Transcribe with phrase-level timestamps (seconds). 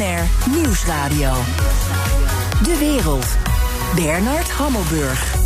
[0.00, 1.32] BNR Nieuwsradio.
[2.62, 3.26] De wereld.
[3.94, 5.39] Bernard Hammelburg.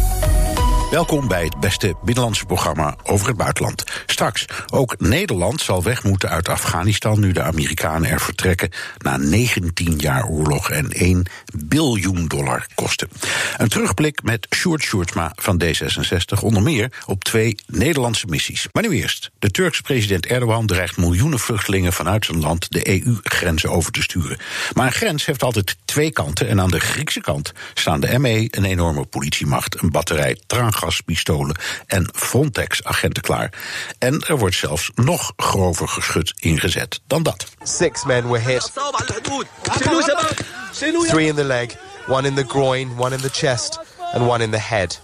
[0.94, 3.84] Welkom bij het beste binnenlandse programma over het buitenland.
[4.06, 9.98] Straks, ook Nederland zal weg moeten uit Afghanistan nu de Amerikanen er vertrekken na 19
[9.98, 13.08] jaar oorlog en 1 biljoen dollar kosten.
[13.56, 18.66] Een terugblik met Sjoerd Sjoerdsma van D66, onder meer op twee Nederlandse missies.
[18.72, 23.70] Maar nu eerst, de Turkse president Erdogan dreigt miljoenen vluchtelingen vanuit zijn land de EU-grenzen
[23.70, 24.38] over te sturen.
[24.72, 28.48] Maar een grens heeft altijd twee kanten en aan de Griekse kant staan de ME,
[28.50, 31.56] een enorme politiemacht, een batterij traangas gaspistolen
[31.86, 33.52] en Frontex-agenten klaar.
[33.98, 37.46] En er wordt zelfs nog grover geschut ingezet dan dat.
[37.62, 38.72] Six men were hit.
[41.08, 41.68] Three in the leg,
[42.06, 43.78] one in the groin, one in the chest,
[44.12, 45.00] and one in the head.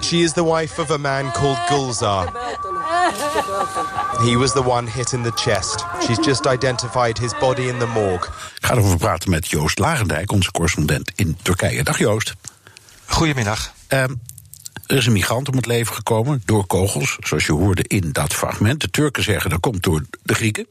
[0.00, 2.32] She is the wife of a man called Gulzar.
[4.24, 5.84] He was the one hit in the chest.
[6.06, 8.28] She's just identified his body in the morgue.
[8.56, 11.82] Ik ga erover praten met Joost Lagendijk, onze correspondent in Turkije.
[11.82, 12.34] Dag Joost.
[13.06, 13.72] Goedemiddag.
[13.88, 14.20] Um,
[14.88, 18.34] er is een migrant om het leven gekomen door kogels, zoals je hoorde in dat
[18.34, 18.80] fragment.
[18.80, 20.66] De Turken zeggen dat komt door de Grieken.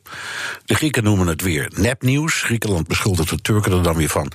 [0.65, 2.41] De Grieken noemen het weer nepnieuws.
[2.41, 4.31] Griekenland beschuldigt de Turken er dan weer van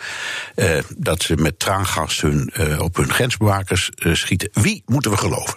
[0.57, 4.49] uh, dat ze met traangas hun, uh, op hun grensbewakers uh, schieten.
[4.53, 5.55] Wie moeten we geloven?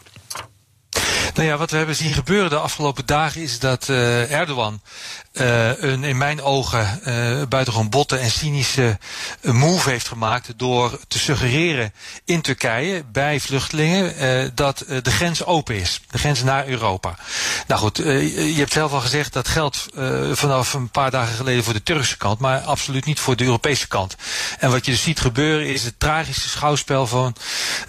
[1.36, 4.82] Nou ja, wat we hebben zien gebeuren de afgelopen dagen is dat uh, Erdogan
[5.34, 8.98] uh, een in mijn ogen uh, buitengewoon botte en cynische
[9.42, 11.94] move heeft gemaakt door te suggereren
[12.26, 17.16] in Turkije bij vluchtelingen dat de grens open is, de grens naar Europa.
[17.68, 19.88] Nou goed, je hebt zelf al gezegd dat geldt
[20.32, 23.88] vanaf een paar dagen geleden voor de Turkse kant, maar absoluut niet voor de Europese
[23.88, 24.16] kant.
[24.60, 27.36] En wat je dus ziet gebeuren is het tragische schouwspel van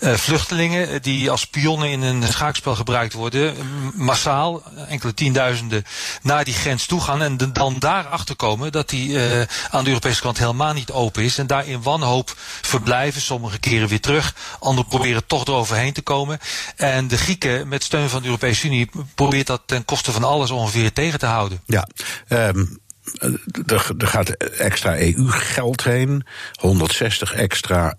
[0.01, 3.36] vluchtelingen die als pionnen in een schaakspel gebruikt worden,
[3.95, 5.85] massaal, enkele tienduizenden,
[6.23, 10.21] naar die grens toe gaan en dan daarachter komen dat die uh, aan de Europese
[10.21, 11.39] kant helemaal niet open is.
[11.39, 13.21] En daar in wanhoop verblijven.
[13.21, 14.35] Sommige keren weer terug.
[14.59, 16.39] Anderen proberen toch eroverheen te komen.
[16.77, 20.51] En de Grieken met steun van de Europese Unie probeert dat ten koste van alles
[20.51, 21.61] ongeveer tegen te houden.
[21.67, 21.89] Ja,
[22.29, 22.85] um
[23.67, 26.27] er, er gaat extra EU-geld heen,
[26.61, 27.97] 160 extra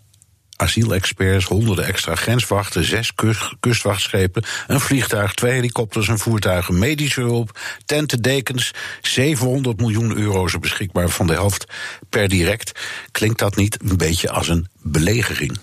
[0.58, 3.14] asielexperts, honderden extra grenswachten, zes
[3.60, 8.74] kustwachtschepen, een vliegtuig, twee helikopters, een voertuig, medische hulp, tenten, dekens.
[9.02, 11.66] 700 miljoen euro is beschikbaar, van de helft
[12.10, 12.72] per direct.
[13.12, 15.58] Klinkt dat niet een beetje als een belegering?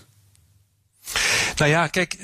[1.56, 2.16] Nou ja, kijk,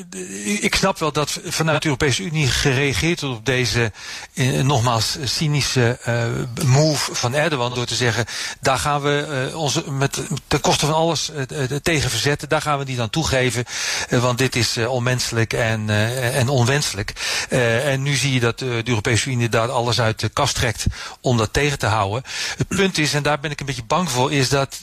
[0.60, 3.92] ik snap wel dat vanuit de Europese Unie gereageerd wordt op deze
[4.34, 8.24] eh, nogmaals cynische uh, move van Erdogan door te zeggen,
[8.60, 12.78] daar gaan we uh, ons met ten koste van alles uh, tegen verzetten, daar gaan
[12.78, 13.64] we niet aan toegeven,
[14.10, 15.90] want dit is onmenselijk en,
[16.34, 17.12] en onwenselijk.
[17.48, 20.84] en nu zie je dat de Europese Unie daar alles uit de kast trekt
[21.20, 22.22] om dat tegen te houden.
[22.56, 24.78] Het punt is, en daar ben ik een beetje bang voor, is dat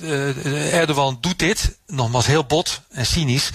[0.71, 3.49] Erdogan doet dit, nogmaals heel bot en cynisch,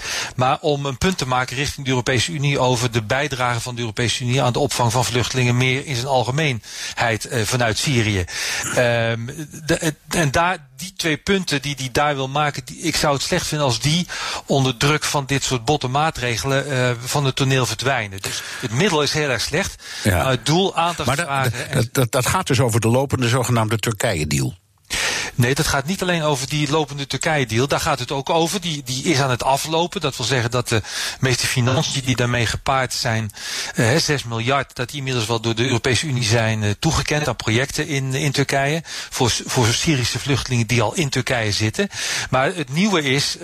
[0.61, 4.23] om een punt te maken richting de Europese Unie over de bijdrage van de Europese
[4.23, 8.25] Unie aan de opvang van vluchtelingen meer in zijn algemeenheid uh, vanuit Syrië.
[8.77, 9.25] Um,
[9.65, 13.23] de, en daar, die twee punten die hij daar wil maken, die, ik zou het
[13.23, 14.07] slecht vinden als die
[14.45, 18.21] onder druk van dit soort botte maatregelen uh, van het toneel verdwijnen.
[18.21, 20.17] Dus het middel is heel erg slecht, ja.
[20.17, 21.73] maar het doel aandacht vragen.
[21.73, 24.61] Dat, dat, dat gaat dus over de lopende zogenaamde Turkije-deal.
[25.35, 27.67] Nee, dat gaat niet alleen over die lopende Turkije-deal.
[27.67, 28.61] Daar gaat het ook over.
[28.61, 30.01] Die, die is aan het aflopen.
[30.01, 30.81] Dat wil zeggen dat de
[31.19, 33.31] meeste financiën die daarmee gepaard zijn,
[33.75, 37.35] eh, 6 miljard, dat die inmiddels wel door de Europese Unie zijn eh, toegekend aan
[37.35, 38.81] projecten in, in Turkije.
[39.09, 41.89] Voor, voor Syrische vluchtelingen die al in Turkije zitten.
[42.29, 43.43] Maar het nieuwe is uh,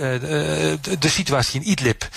[0.99, 2.07] de, situatie in Idlib.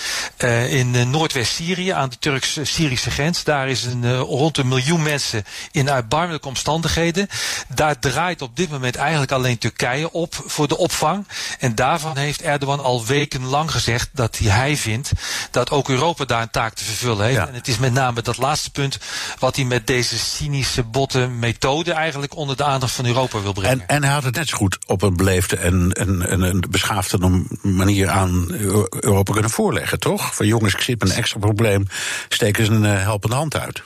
[0.69, 3.43] In Noordwest-Syrië, aan de Turks-Syrische grens.
[3.43, 7.27] Daar is een, rond een miljoen mensen in erbarmelijke omstandigheden.
[7.67, 11.27] Daar draait op dit moment eigenlijk alleen Turkije op voor de opvang.
[11.59, 15.11] En daarvan heeft Erdogan al wekenlang gezegd dat hij vindt
[15.51, 17.37] dat ook Europa daar een taak te vervullen heeft.
[17.37, 17.47] Ja.
[17.47, 18.97] En het is met name dat laatste punt
[19.39, 23.79] wat hij met deze cynische, botte methode eigenlijk onder de aandacht van Europa wil brengen.
[23.79, 27.45] En, en hij had het net zo goed op een beleefde en, en, een beschaafde
[27.61, 28.51] manier aan
[28.89, 30.35] Europa kunnen voorleggen, toch?
[30.35, 31.87] Van jongens, ik zit met een extra probleem,
[32.29, 33.83] steken ze een helpende hand uit.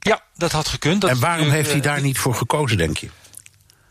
[0.00, 1.00] Ja, dat had gekund.
[1.00, 3.08] Dat en waarom heeft hij daar niet voor gekozen, denk je?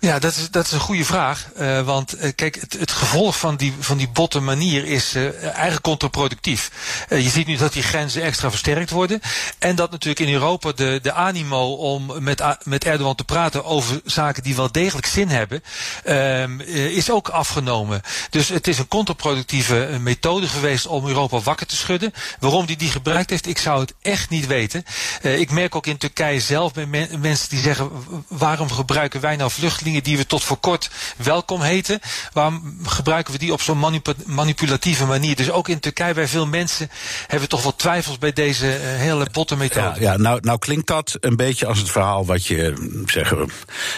[0.02, 1.48] Ja, dat is, dat is een goede vraag.
[1.60, 5.44] Uh, want uh, kijk, het, het, gevolg van die, van die botte manier is uh,
[5.44, 6.72] eigenlijk contraproductief.
[7.10, 9.22] je ziet nu dat die grenzen extra versterkt worden.
[9.58, 14.02] En dat natuurlijk in Europa de, de animo om met, met Erdogan te praten over
[14.06, 15.64] zaken die wel degelijk zin hebben,
[16.04, 18.02] ehm, is ook afgenomen.
[18.30, 22.14] Dus het is een contraproductieve methode geweest om Europa wakker te schudden.
[22.40, 24.84] Waarom die die gebruikt heeft, ik zou het echt niet weten.
[25.22, 27.90] ik merk ook in Turkije zelf bij men, mensen die zeggen,
[28.28, 32.00] waarom gebruiken wij nou vluchtelingen vluchtelingen die we tot voor kort welkom heten,
[32.34, 35.36] waarom gebruiken we die op zo'n manipulatieve manier?
[35.36, 36.90] Dus ook in Turkije bij veel mensen
[37.22, 40.00] hebben we toch wel twijfels bij deze hele botte methode.
[40.00, 42.74] Ja, ja nou, nou klinkt dat een beetje als het verhaal wat je
[43.06, 43.50] zeggen,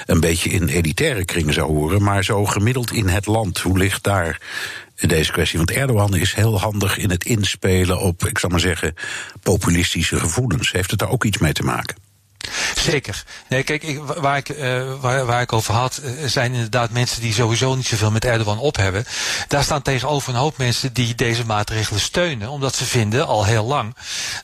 [0.06, 3.60] een beetje in elitaire kringen zou horen, maar zo gemiddeld in het land.
[3.60, 4.40] Hoe ligt daar
[4.96, 5.58] deze kwestie.
[5.58, 8.96] Want Erdogan is heel handig in het inspelen op, ik zal maar zeggen,
[9.44, 10.72] populistische gevoelens.
[10.72, 12.11] Heeft het daar ook iets mee te maken?
[12.76, 13.24] Zeker.
[13.48, 17.34] Nee, kijk, waar, ik, uh, waar, waar, ik over had, uh, zijn inderdaad mensen die
[17.34, 19.06] sowieso niet zoveel met Erdogan op hebben.
[19.48, 23.66] Daar staan tegenover een hoop mensen die deze maatregelen steunen, omdat ze vinden al heel
[23.66, 23.96] lang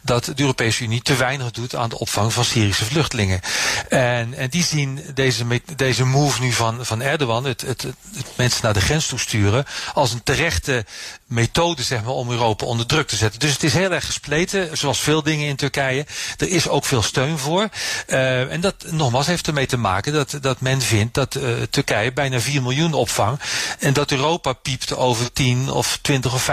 [0.01, 3.41] dat de Europese Unie te weinig doet aan de opvang van Syrische vluchtelingen.
[3.89, 7.95] En, en die zien deze, deze move nu van, van Erdogan, het, het, het,
[8.35, 10.85] mensen naar de grens toe sturen, als een terechte
[11.27, 13.39] methode zeg maar, om Europa onder druk te zetten.
[13.39, 16.05] Dus het is heel erg gespleten, zoals veel dingen in Turkije.
[16.37, 17.69] Er is ook veel steun voor.
[18.07, 22.13] Uh, en dat nogmaals heeft ermee te maken dat, dat men vindt dat uh, Turkije
[22.13, 23.43] bijna 4 miljoen opvangt.
[23.79, 26.49] En dat Europa piept over 10 of 20 of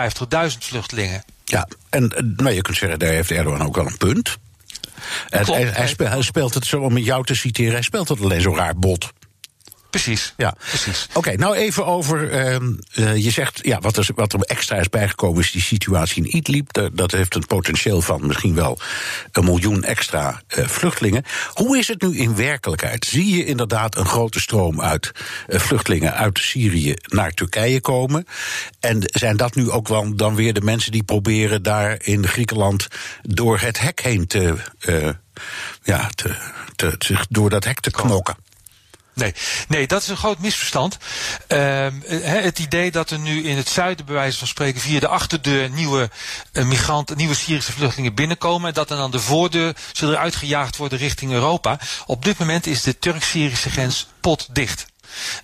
[0.52, 1.24] 50.000 vluchtelingen.
[1.44, 4.36] Ja, en nou, je kunt zeggen, daar heeft Erdogan ook wel een punt.
[5.28, 8.20] Klopt, hij, hij, speelt, hij, speelt het zo, om jou te citeren, hij speelt het
[8.20, 9.12] alleen zo raar bot.
[9.94, 10.34] Precies.
[10.36, 11.08] Ja, precies.
[11.12, 12.32] Oké, nou even over.
[12.32, 16.36] Uh, je zegt, ja, wat er, wat er extra is bijgekomen is die situatie in
[16.36, 16.88] Idlib.
[16.92, 18.78] Dat heeft een potentieel van misschien wel
[19.32, 21.24] een miljoen extra uh, vluchtelingen.
[21.52, 23.04] Hoe is het nu in werkelijkheid?
[23.04, 25.12] Zie je inderdaad een grote stroom uit
[25.48, 28.26] uh, vluchtelingen uit Syrië naar Turkije komen?
[28.80, 32.88] En zijn dat nu ook wel dan weer de mensen die proberen daar in Griekenland
[33.22, 34.54] door het hek heen te.
[35.82, 36.34] ja, te,
[36.76, 38.36] te, zich door dat hek te knokken?
[39.14, 39.34] Nee,
[39.68, 40.98] nee, dat is een groot misverstand.
[41.48, 41.86] Uh,
[42.22, 45.70] het idee dat er nu in het zuiden, bij wijze van spreken, via de achterdeur
[45.70, 46.10] nieuwe
[46.52, 48.68] uh, migranten, nieuwe Syrische vluchtelingen binnenkomen.
[48.68, 51.78] En dat dan aan de voordeur zullen uitgejaagd worden richting Europa.
[52.06, 54.92] Op dit moment is de Turk-Syrische grens potdicht.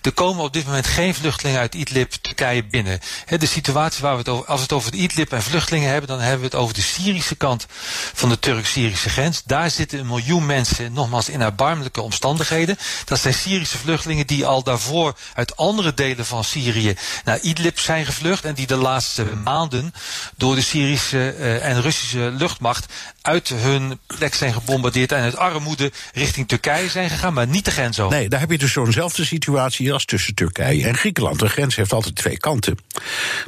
[0.01, 3.01] Er komen op dit moment geen vluchtelingen uit Idlib, Turkije binnen.
[3.39, 6.21] de situatie waar we het over, als we het over Idlib en vluchtelingen hebben, dan
[6.21, 7.67] hebben we het over de Syrische kant
[8.15, 9.43] van de Turk-Syrische grens.
[9.45, 12.79] Daar zitten een miljoen mensen, nogmaals in erbarmelijke omstandigheden.
[13.05, 18.07] Dat zijn Syrische vluchtelingen die al daarvoor uit andere delen van Syrië naar Idlib zijn
[18.07, 19.95] gevlucht en die de laatste maanden
[20.37, 25.93] door de Syrische uh, en Russische luchtmacht uit hun plek zijn gebombardeerd en uit armoede
[26.13, 28.17] richting Turkije zijn gegaan, maar niet de grens over.
[28.17, 31.39] Nee, daar heb je dus zo'nzelfde situatie als tussen Turkije en Griekenland.
[31.39, 32.79] De grens heeft altijd twee kanten.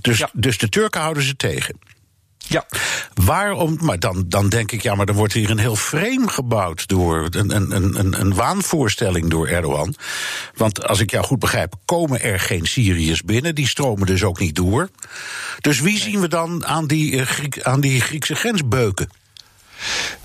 [0.01, 0.31] Dus, ja.
[0.33, 1.79] dus de Turken houden ze tegen.
[2.39, 2.67] Ja.
[3.15, 3.79] Waarom?
[3.81, 7.29] Maar dan, dan denk ik, ja, maar er wordt hier een heel frame gebouwd door
[7.31, 9.95] een, een, een, een waanvoorstelling door Erdogan.
[10.55, 13.55] Want als ik jou goed begrijp, komen er geen Syriërs binnen.
[13.55, 14.91] Die stromen dus ook niet door.
[15.61, 19.09] Dus wie zien we dan aan die, Griek, aan die Griekse grens beuken?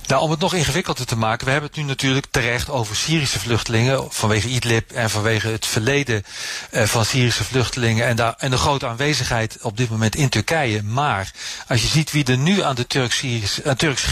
[0.08, 3.40] Nou, om het nog ingewikkelder te maken, we hebben het nu natuurlijk terecht over Syrische
[3.40, 6.24] vluchtelingen vanwege Idlib en vanwege het verleden
[6.72, 10.84] uh, van Syrische vluchtelingen en, daar, en de grote aanwezigheid op dit moment in Turkije.
[10.84, 11.32] Maar
[11.68, 14.06] als je ziet wie er nu aan de Turks-Griekse Turks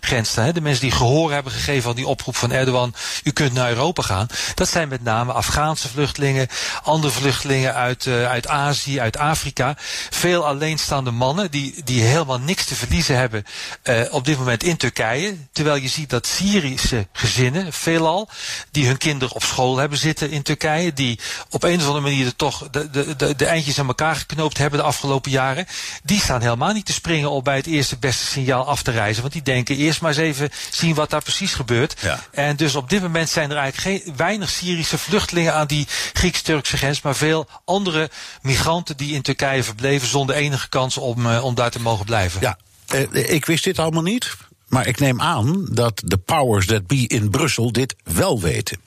[0.00, 2.94] grens staan, de mensen die gehoor hebben gegeven aan die oproep van Erdogan,
[3.24, 6.48] u kunt naar Europa gaan, dat zijn met name Afghaanse vluchtelingen,
[6.82, 9.76] andere vluchtelingen uit, uh, uit Azië, uit Afrika.
[10.10, 13.44] Veel alleenstaande mannen die, die helemaal niks te verliezen hebben
[13.84, 15.27] uh, op dit moment in Turkije.
[15.52, 18.28] Terwijl je ziet dat Syrische gezinnen, veelal,
[18.70, 21.18] die hun kinderen op school hebben zitten in Turkije, die
[21.50, 24.78] op een of andere manier toch de, de, de, de eindjes aan elkaar geknoopt hebben
[24.78, 25.66] de afgelopen jaren,
[26.02, 29.22] die staan helemaal niet te springen om bij het eerste beste signaal af te reizen.
[29.22, 31.96] Want die denken eerst maar eens even zien wat daar precies gebeurt.
[32.00, 32.20] Ja.
[32.30, 36.76] En dus op dit moment zijn er eigenlijk geen, weinig Syrische vluchtelingen aan die Grieks-Turkse
[36.76, 38.10] grens, maar veel andere
[38.42, 42.40] migranten die in Turkije verbleven zonder enige kans om, uh, om daar te mogen blijven.
[42.40, 42.58] Ja,
[42.94, 44.36] uh, ik wist dit allemaal niet.
[44.68, 48.78] Maar ik neem aan dat de powers that be in Brussel dit wel weten.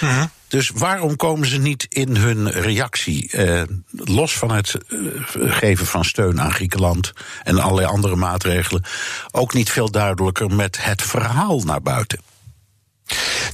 [0.00, 0.26] Mhm.
[0.48, 4.98] Dus waarom komen ze niet in hun reactie, eh, los van het eh,
[5.34, 8.84] geven van steun aan Griekenland en allerlei andere maatregelen,
[9.30, 12.20] ook niet veel duidelijker met het verhaal naar buiten?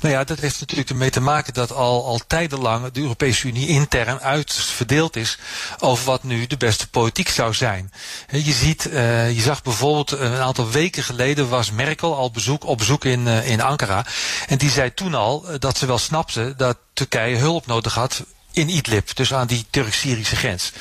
[0.01, 3.69] Nou ja, dat heeft natuurlijk ermee te maken dat al, al tijdenlang de Europese Unie
[3.69, 5.39] intern uitverdeeld is
[5.79, 7.93] over wat nu de beste politiek zou zijn.
[8.31, 12.79] Je ziet, uh, je zag bijvoorbeeld een aantal weken geleden was Merkel al bezoek, op
[12.79, 14.07] bezoek in, uh, in Ankara.
[14.47, 18.25] En die zei toen al dat ze wel snapte dat Turkije hulp nodig had
[18.57, 20.73] in Idlib, dus aan die Turk-Syrische grens.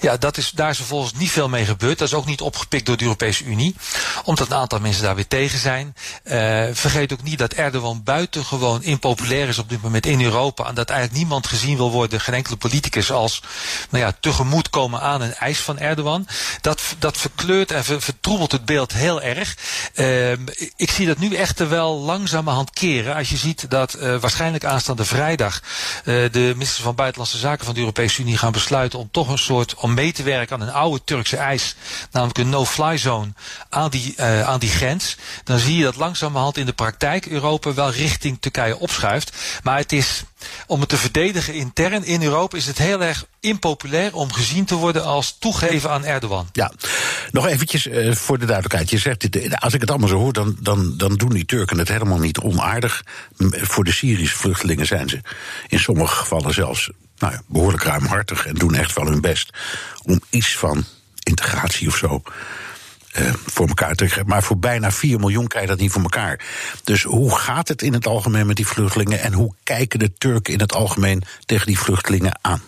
[0.00, 1.98] Ja, dat is, daar is vervolgens niet veel mee gebeurd.
[1.98, 3.74] Dat is ook niet opgepikt door de Europese Unie,
[4.24, 5.94] omdat een aantal mensen daar weer tegen zijn.
[6.24, 10.74] Uh, vergeet ook niet dat Erdogan buitengewoon impopulair is op dit moment in Europa en
[10.74, 13.42] dat eigenlijk niemand gezien wil worden, geen enkele politicus, als
[13.90, 16.26] nou ja, tegemoet komen aan een eis van Erdogan.
[16.60, 19.56] Dat, dat verkleurt en ver, vertroebelt het beeld heel erg.
[19.94, 20.32] Uh,
[20.76, 23.14] ik zie dat nu echter wel langzamerhand keren.
[23.14, 25.62] Als je ziet dat uh, waarschijnlijk aanstaande vrijdag
[26.04, 29.74] de minister van Buitenlandse Zaken van de Europese Unie gaan besluiten om toch een soort,
[29.74, 31.74] om mee te werken aan een oude Turkse eis,
[32.10, 33.32] namelijk een no-fly zone
[33.68, 37.74] aan die, uh, aan die grens, dan zie je dat langzamerhand in de praktijk Europa
[37.74, 39.36] wel richting Turkije opschuift.
[39.62, 40.22] Maar het is,
[40.66, 44.74] om het te verdedigen intern in Europa, is het heel erg impopulair om gezien te
[44.74, 46.48] worden als toegeven aan Erdogan.
[46.52, 46.72] Ja,
[47.30, 48.90] nog eventjes uh, voor de duidelijkheid.
[48.90, 49.28] Je zegt,
[49.60, 52.38] als ik het allemaal zo hoor, dan, dan, dan doen die Turken het helemaal niet
[52.38, 53.04] onaardig.
[53.38, 55.20] Voor de Syrische vluchtelingen zijn ze
[55.68, 59.50] in sommige gevallen zelfs nou ja, behoorlijk ruimhartig en doen echt wel hun best
[60.02, 60.84] om iets van
[61.22, 62.22] integratie of zo
[63.18, 63.96] uh, voor elkaar.
[64.26, 66.40] Maar voor bijna 4 miljoen krijg je dat niet voor elkaar.
[66.84, 70.52] Dus hoe gaat het in het algemeen met die vluchtelingen en hoe kijken de Turken
[70.52, 72.62] in het algemeen tegen die vluchtelingen aan?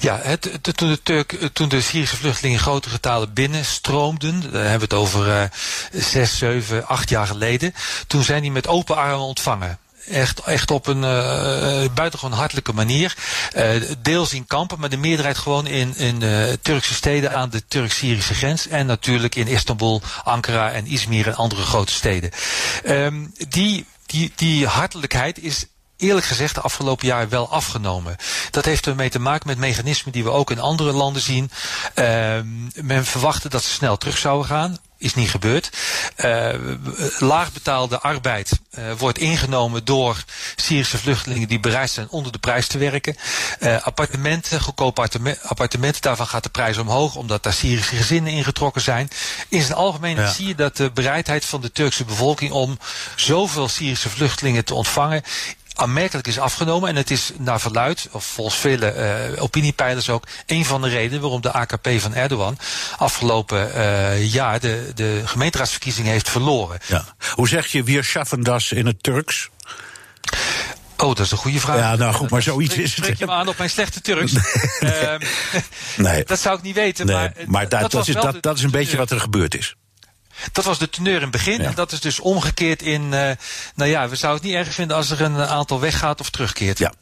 [0.00, 4.88] Ja, het, toen, de Turk, toen de Syrische vluchtelingen in grote getalen binnenstroomden, daar hebben
[4.88, 5.42] we het over uh,
[5.92, 7.74] zes, zeven, acht jaar geleden,
[8.06, 9.78] toen zijn die met open armen ontvangen.
[10.08, 13.16] Echt, echt op een uh, buitengewoon hartelijke manier.
[13.56, 16.22] Uh, deels in kampen, maar de meerderheid gewoon in, in
[16.62, 18.68] Turkse steden aan de Turk-Syrische grens.
[18.68, 22.30] En natuurlijk in Istanbul, Ankara en Izmir en andere grote steden.
[22.86, 25.66] Um, die, die, die hartelijkheid is
[26.02, 28.16] eerlijk gezegd de afgelopen jaar wel afgenomen.
[28.50, 31.50] Dat heeft ermee te maken met mechanismen die we ook in andere landen zien.
[31.94, 32.04] Uh,
[32.74, 35.70] men verwachtte dat ze snel terug zouden gaan is niet gebeurd.
[36.24, 36.48] Uh,
[37.18, 40.24] laagbetaalde arbeid uh, wordt ingenomen door
[40.56, 43.16] Syrische vluchtelingen die bereid zijn onder de prijs te werken.
[43.60, 45.08] Uh, appartementen, goedkope
[45.42, 49.10] appartementen, daarvan gaat de prijs omhoog omdat daar Syrische gezinnen ingetrokken zijn.
[49.48, 50.30] In zijn algemeen ja.
[50.30, 52.78] zie je dat de bereidheid van de Turkse bevolking om
[53.16, 55.22] zoveel Syrische vluchtelingen te ontvangen
[55.74, 56.88] aanmerkelijk is afgenomen.
[56.88, 58.94] En het is naar verluid, of volgens vele
[59.34, 62.58] uh, opiniepeilers ook, een van de redenen waarom de AKP van Erdogan
[62.98, 66.78] afgelopen uh, jaar de, de gemeenteraadsverkiezingen heeft verloren.
[66.86, 67.04] Ja.
[67.30, 69.50] Hoe zeg je weer schaffen das in het Turks?
[70.96, 71.78] Oh, dat is een goede vraag.
[71.78, 73.04] Ja, nou goed, maar zoiets is het.
[73.04, 74.32] Spreek je me aan op mijn slechte Turks?
[74.80, 75.06] nee.
[75.06, 75.20] Um,
[75.96, 76.24] nee.
[76.32, 77.06] Dat zou ik niet weten.
[77.06, 77.14] Nee.
[77.16, 79.76] Maar, maar dat, dat, dat is, dat, dat is een beetje wat er gebeurd is.
[80.52, 81.60] Dat was de teneur in het begin.
[81.60, 81.68] Ja.
[81.68, 83.02] En dat is dus omgekeerd in.
[83.02, 83.30] Uh,
[83.74, 86.78] nou ja, we zouden het niet erg vinden als er een aantal weggaat of terugkeert.
[86.78, 86.92] Ja.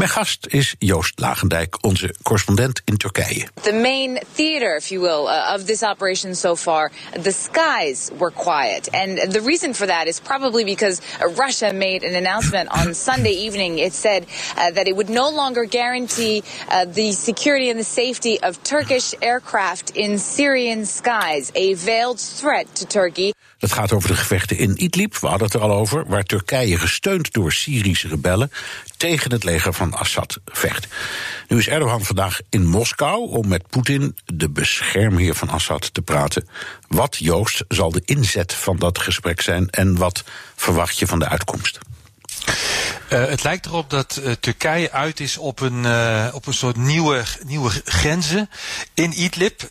[0.00, 3.46] Mijn gast is Joost Lagendijk, onze correspondent in Turkije.
[3.62, 6.90] The main theater, if you will, uh, of this operation so far,
[7.22, 8.90] the skies were quiet.
[8.90, 11.00] And the reason for that is probably because
[11.36, 13.78] Russia made an announcement on Sunday evening.
[13.78, 14.24] It said
[14.56, 19.14] uh, that it would no longer guarantee uh, the security and the safety of Turkish
[19.20, 23.32] aircraft in Syrian skies, a veiled threat to Turkey.
[23.60, 26.78] Dat gaat over de gevechten in Idlib, we hadden het er al over, waar Turkije
[26.78, 28.50] gesteund door Syrische rebellen
[28.96, 30.88] tegen het leger van Assad vecht.
[31.48, 36.48] Nu is Erdogan vandaag in Moskou om met Poetin, de beschermheer van Assad, te praten.
[36.88, 40.24] Wat, Joost, zal de inzet van dat gesprek zijn en wat
[40.56, 41.78] verwacht je van de uitkomst?
[43.12, 46.76] Uh, het lijkt erop dat uh, Turkije uit is op een, uh, op een soort
[46.76, 48.50] nieuwe, nieuwe grenzen
[48.94, 49.70] in Idlib.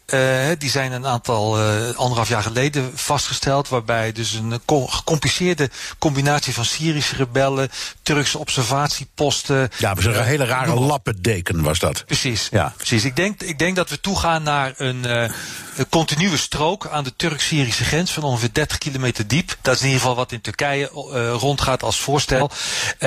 [0.57, 1.57] die zijn een aantal,
[1.95, 3.69] anderhalf jaar geleden vastgesteld.
[3.69, 7.69] Waarbij dus een gecompliceerde combinatie van Syrische rebellen,
[8.01, 9.69] Turkse observatieposten.
[9.77, 12.05] Ja, een hele rare lappendeken was dat.
[12.05, 12.73] Precies, ja.
[12.77, 13.03] precies.
[13.03, 17.83] Ik denk, ik denk dat we toegaan naar een, een continue strook aan de Turk-Syrische
[17.83, 19.57] grens van ongeveer 30 kilometer diep.
[19.61, 20.85] Dat is in ieder geval wat in Turkije
[21.33, 22.51] rondgaat als voorstel.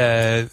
[0.02, 0.44] Uh,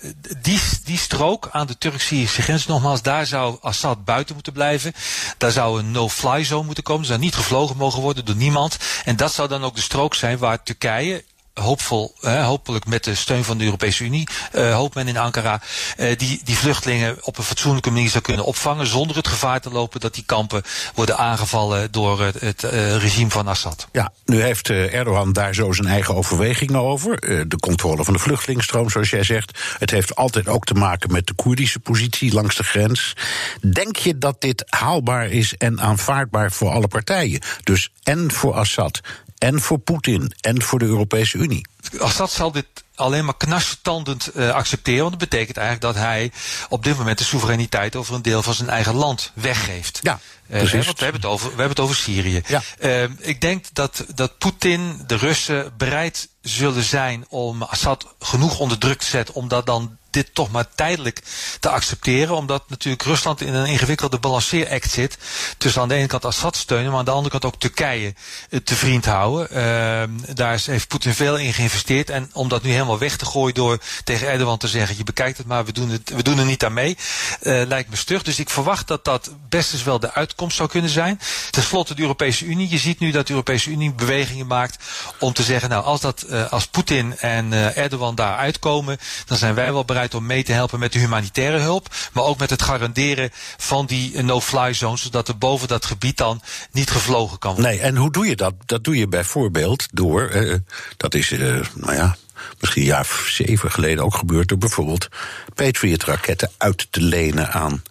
[0.41, 4.93] die, die strook aan de Turk-Syrische grens, nogmaals, daar zou Assad buiten moeten blijven.
[5.37, 7.01] Daar zou een no-fly zone moeten komen.
[7.01, 8.77] Er zou niet gevlogen mogen worden door niemand.
[9.05, 11.23] En dat zou dan ook de strook zijn waar Turkije
[11.59, 15.61] hoopvol, uh, hopelijk met de steun van de Europese Unie, uh, hoopt men in Ankara,
[15.97, 19.69] uh, die, die vluchtelingen op een fatsoenlijke manier zou kunnen opvangen, zonder het gevaar te
[19.69, 20.63] lopen dat die kampen
[20.95, 22.63] worden aangevallen door het, het
[22.97, 23.87] regime van Assad.
[23.91, 27.19] Ja, nu heeft Erdogan daar zo zijn eigen overwegingen over.
[27.47, 29.59] de controle van de vluchtelingenstroom, zoals jij zegt.
[29.79, 33.13] Het heeft altijd ook te maken met de Koerdische positie langs de grens.
[33.61, 37.41] Denk je dat dit haalbaar is en aanvaardbaar voor alle partijen?
[37.63, 39.01] Dus en voor Assad
[39.39, 41.67] en voor Poetin en voor de Europese Unie.
[41.99, 42.65] Assad zal dit
[42.95, 44.99] alleen maar knarsetandend uh, accepteren.
[44.99, 46.31] Want dat betekent eigenlijk dat hij
[46.69, 49.99] op dit moment de soevereiniteit over een deel van zijn eigen land weggeeft.
[50.01, 50.73] Ja, precies.
[50.73, 52.41] Uh, want we hebben het over, we hebben het over Syrië.
[52.47, 52.61] Ja.
[52.79, 58.77] Uh, ik denk dat, dat Poetin, de Russen, bereid zullen zijn om Assad genoeg onder
[58.77, 61.21] druk te zetten om dat dan dit toch maar tijdelijk
[61.59, 62.35] te accepteren.
[62.35, 65.17] Omdat natuurlijk Rusland in een ingewikkelde balanceeract zit.
[65.57, 68.13] Tussen aan de ene kant Assad steunen, maar aan de andere kant ook Turkije
[68.49, 69.47] eh, te vriend houden.
[69.51, 72.09] Uh, daar heeft Poetin veel in geïnvesteerd.
[72.09, 75.37] En om dat nu helemaal weg te gooien door tegen Erdogan te zeggen: je bekijkt
[75.37, 76.97] het maar, we doen, het, we doen er niet aan mee.
[77.41, 78.23] Uh, lijkt me stug.
[78.23, 81.19] Dus ik verwacht dat dat best eens wel de uitkomst zou kunnen zijn.
[81.49, 82.69] Ten slotte de Europese Unie.
[82.69, 84.83] Je ziet nu dat de Europese Unie bewegingen maakt
[85.19, 89.55] om te zeggen: nou, als, dat, uh, als Poetin en Erdogan daar uitkomen, dan zijn
[89.55, 91.95] wij wel bereid om mee te helpen met de humanitaire hulp.
[92.13, 95.01] Maar ook met het garanderen van die no-fly zones.
[95.01, 96.41] Zodat er boven dat gebied dan
[96.71, 97.71] niet gevlogen kan worden.
[97.71, 98.53] Nee, en hoe doe je dat?
[98.65, 100.55] Dat doe je bijvoorbeeld door, uh,
[100.97, 102.15] dat is, uh, nou ja,
[102.59, 105.07] misschien een jaar of zeven geleden ook gebeurd, door bijvoorbeeld
[105.55, 107.83] Patriot-raketten uit te lenen aan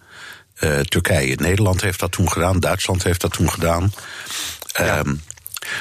[0.60, 1.36] uh, Turkije.
[1.40, 3.92] Nederland heeft dat toen gedaan, Duitsland heeft dat toen gedaan.
[4.66, 4.98] Ja.
[4.98, 5.22] Um,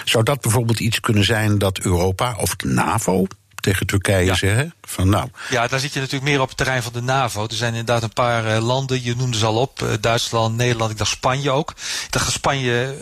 [0.06, 4.36] zou dat bijvoorbeeld iets kunnen zijn dat Europa of de NAVO tegen Turkije ja.
[4.36, 4.74] zeggen?
[4.90, 5.30] Van, nou.
[5.50, 7.44] Ja, daar zit je natuurlijk meer op het terrein van de NAVO.
[7.44, 9.82] Er zijn inderdaad een paar uh, landen, je noemde ze al op.
[9.82, 11.70] Uh, Duitsland, Nederland, ik dacht Spanje ook.
[12.06, 12.96] Ik dacht Spanje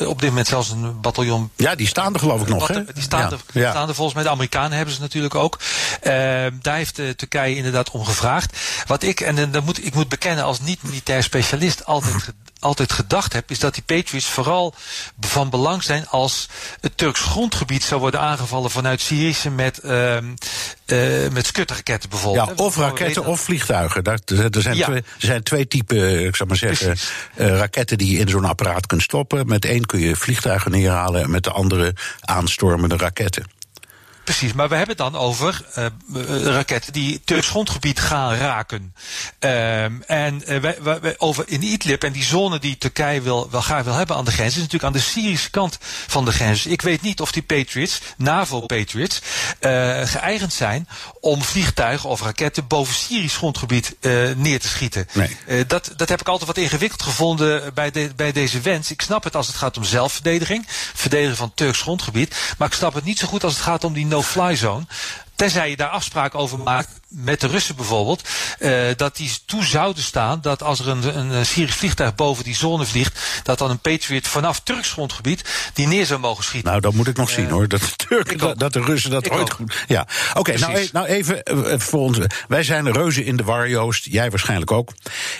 [0.00, 1.50] uh, op dit moment zelfs een bataljon.
[1.56, 2.84] Ja, die staan er geloof ik nog, hè?
[2.84, 3.60] Die staan, ja.
[3.60, 4.24] er, staan er volgens mij.
[4.24, 5.58] De Amerikanen hebben ze natuurlijk ook.
[6.62, 8.58] daar heeft Turkije inderdaad om gevraagd.
[8.86, 12.32] Wat ik, en dan moet, ik moet bekennen als niet-militair specialist, altijd
[12.62, 14.74] altijd gedacht heb, is dat die Patriots vooral
[15.20, 16.48] van belang zijn als
[16.80, 20.16] het Turks grondgebied zou worden aangevallen vanuit Syrische met, uh,
[20.86, 22.48] uh, met skutterraketten bijvoorbeeld.
[22.48, 24.04] Ja, of raketten of vliegtuigen.
[24.04, 24.18] Daar,
[24.50, 24.86] er, zijn ja.
[24.86, 26.96] twee, er zijn twee typen, ik zou maar zeggen,
[27.36, 29.46] uh, raketten die je in zo'n apparaat kunt stoppen.
[29.46, 33.44] Met één kun je vliegtuigen neerhalen en met de andere aanstormende raketten.
[34.24, 35.86] Precies, maar we hebben het dan over uh,
[36.42, 38.94] raketten die Turks grondgebied gaan raken.
[39.38, 43.60] Um, en uh, wij, wij, over in Idlib en die zone die Turkije wil, wel
[43.60, 46.66] graag wil hebben aan de grens, is natuurlijk aan de Syrische kant van de grens.
[46.66, 49.20] Ik weet niet of die Patriots, NAVO-Patriots,
[50.04, 50.88] geëigend zijn
[51.24, 53.96] om vliegtuigen of raketten boven Syrisch grondgebied
[54.36, 55.08] neer te schieten.
[55.12, 55.66] Nee.
[55.66, 58.90] dat, dat heb ik altijd wat ingewikkeld gevonden bij, de, bij deze wens.
[58.90, 60.64] Ik snap het als het gaat om zelfverdediging,
[60.94, 63.92] verdedigen van Turks grondgebied, maar ik snap het niet zo goed als het gaat om
[63.92, 64.84] die no-fly zone.
[65.42, 70.02] Tenzij je daar afspraken over maakt, met de Russen bijvoorbeeld, uh, dat die toe zouden
[70.02, 73.78] staan dat als er een, een Syrisch vliegtuig boven die zone vliegt, dat dan een
[73.78, 76.70] Patriot vanaf Turks grondgebied die neer zou mogen schieten.
[76.70, 77.68] Nou, dat moet ik nog uh, zien hoor.
[77.68, 79.52] Dat de, dat, dat, de Russen dat ik ooit ook.
[79.52, 79.84] goed.
[79.88, 80.38] Ja, oké.
[80.38, 82.18] Okay, nou, nou even uh, voor ons.
[82.48, 84.04] Wij zijn reuzen in de war, Joost.
[84.04, 84.92] Jij waarschijnlijk ook.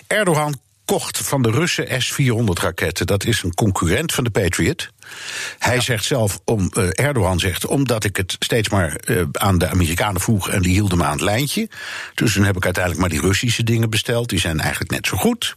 [0.07, 3.07] Erdogan kocht van de Russen S-400-raketten.
[3.07, 4.89] Dat is een concurrent van de Patriot.
[5.59, 9.69] Hij zegt zelf, om, uh, Erdogan zegt, omdat ik het steeds maar uh, aan de
[9.69, 11.69] Amerikanen vroeg en die hielden me aan het lijntje.
[12.15, 14.29] Dus toen heb ik uiteindelijk maar die Russische dingen besteld.
[14.29, 15.55] Die zijn eigenlijk net zo goed.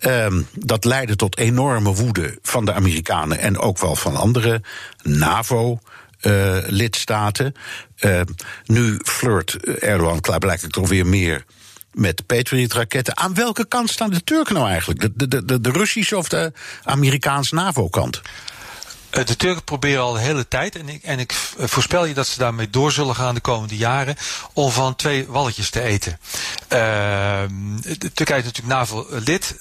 [0.00, 4.62] Um, dat leidde tot enorme woede van de Amerikanen en ook wel van andere
[5.02, 5.78] NAVO.
[6.22, 7.54] Uh, lidstaten.
[8.00, 8.20] Uh,
[8.64, 11.44] nu flirt Erdogan klaarblijkelijk toch weer meer
[11.92, 13.16] met Patriot-raketten.
[13.16, 15.00] Aan welke kant staan de Turken nou eigenlijk?
[15.00, 18.20] De, de, de, de Russische of de Amerikaanse NAVO-kant?
[19.10, 22.38] De Turken proberen al de hele tijd, en ik, en ik voorspel je dat ze
[22.38, 24.16] daarmee door zullen gaan de komende jaren,
[24.52, 26.18] om van twee walletjes te eten.
[26.68, 29.54] De Turkije is natuurlijk NAVO-lid.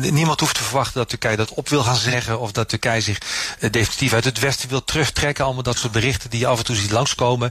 [0.00, 3.18] Niemand hoeft te verwachten dat Turkije dat op wil gaan zeggen, of dat Turkije zich
[3.60, 5.44] uh, definitief uit het Westen wil terugtrekken.
[5.44, 7.50] Allemaal dat soort berichten die je af en toe ziet langskomen.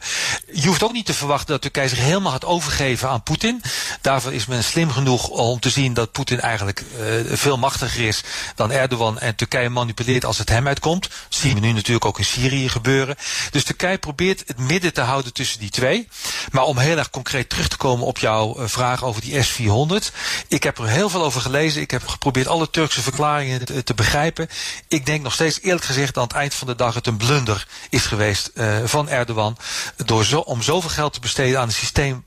[0.51, 3.61] Je hoeft ook niet te verwachten dat Turkije zich helemaal gaat overgeven aan Poetin.
[4.01, 6.83] Daarvoor is men slim genoeg om te zien dat Poetin eigenlijk
[7.31, 8.23] veel machtiger is
[8.55, 12.25] dan Erdogan en Turkije manipuleert als het hem uitkomt zien we nu natuurlijk ook in
[12.25, 13.15] Syrië gebeuren.
[13.51, 16.07] Dus Turkije probeert het midden te houden tussen die twee.
[16.51, 20.15] Maar om heel erg concreet terug te komen op jouw uh, vraag over die S-400.
[20.47, 21.81] Ik heb er heel veel over gelezen.
[21.81, 24.49] Ik heb geprobeerd alle Turkse verklaringen te, te, begrijpen.
[24.87, 27.67] Ik denk nog steeds eerlijk gezegd aan het eind van de dag het een blunder
[27.89, 29.57] is geweest uh, van Erdogan.
[30.05, 32.25] Door zo, om zoveel geld te besteden aan een systeem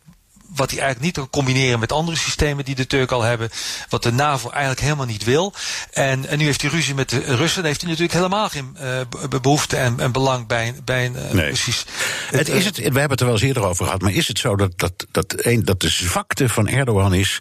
[0.55, 3.51] wat hij eigenlijk niet kan combineren met andere systemen die de Turken al hebben.
[3.89, 5.55] Wat de NAVO eigenlijk helemaal niet wil.
[5.93, 7.57] En, en nu heeft hij ruzie met de Russen.
[7.57, 9.01] Dan heeft hij natuurlijk helemaal geen uh,
[9.41, 11.47] behoefte en, en, belang bij, bij een uh, nee.
[11.47, 11.85] Russisch.
[12.31, 14.01] Het, is het, we hebben het er wel eens eerder over gehad.
[14.01, 17.39] Maar is het zo dat, dat, dat, een, dat de zwakte van Erdogan is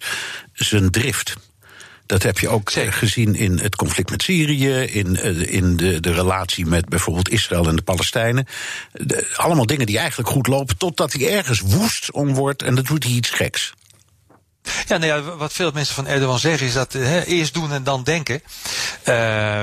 [0.53, 1.35] zijn drift?
[2.09, 2.93] Dat heb je ook Zeker.
[2.93, 5.15] gezien in het conflict met Syrië, in,
[5.49, 8.47] in de, de relatie met bijvoorbeeld Israël en de Palestijnen.
[8.91, 12.83] De, allemaal dingen die eigenlijk goed lopen, totdat hij ergens woest om wordt en dan
[12.83, 13.73] doet hij iets geks.
[14.87, 17.83] Ja, nou ja, wat veel mensen van Erdogan zeggen is dat he, eerst doen en
[17.83, 18.41] dan denken.
[19.05, 19.61] Uh,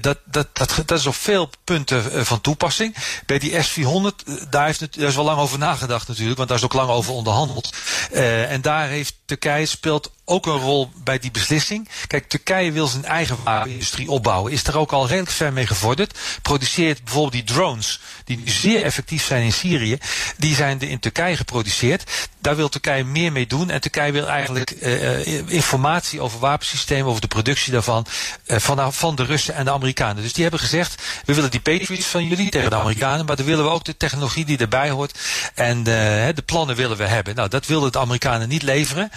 [0.00, 2.96] dat, dat, dat, dat is op veel punten van toepassing.
[3.26, 6.58] Bij die S-400, daar, heeft het, daar is wel lang over nagedacht natuurlijk, want daar
[6.58, 7.76] is ook lang over onderhandeld.
[8.12, 11.88] Uh, en daar heeft Turkije speelt ook een rol bij die beslissing.
[12.06, 14.52] Kijk, Turkije wil zijn eigen wapenindustrie opbouwen.
[14.52, 16.18] Is er ook al redelijk ver mee gevorderd.
[16.42, 19.98] Produceert bijvoorbeeld die drones, die nu zeer effectief zijn in Syrië.
[20.36, 22.28] Die zijn in Turkije geproduceerd.
[22.40, 23.70] Daar wil Turkije meer mee doen.
[23.70, 28.06] En Turkije wil eigenlijk uh, informatie over wapensystemen, over de productie daarvan,
[28.46, 30.22] uh, van, van de Russen en de Amerikanen.
[30.22, 33.46] Dus die hebben gezegd, we willen die Patriots van jullie tegen de Amerikanen, maar dan
[33.46, 35.18] willen we ook de technologie die erbij hoort.
[35.54, 37.34] En de plannen willen we hebben.
[37.34, 39.10] Nou, dat wilden de Amerikanen niet leveren.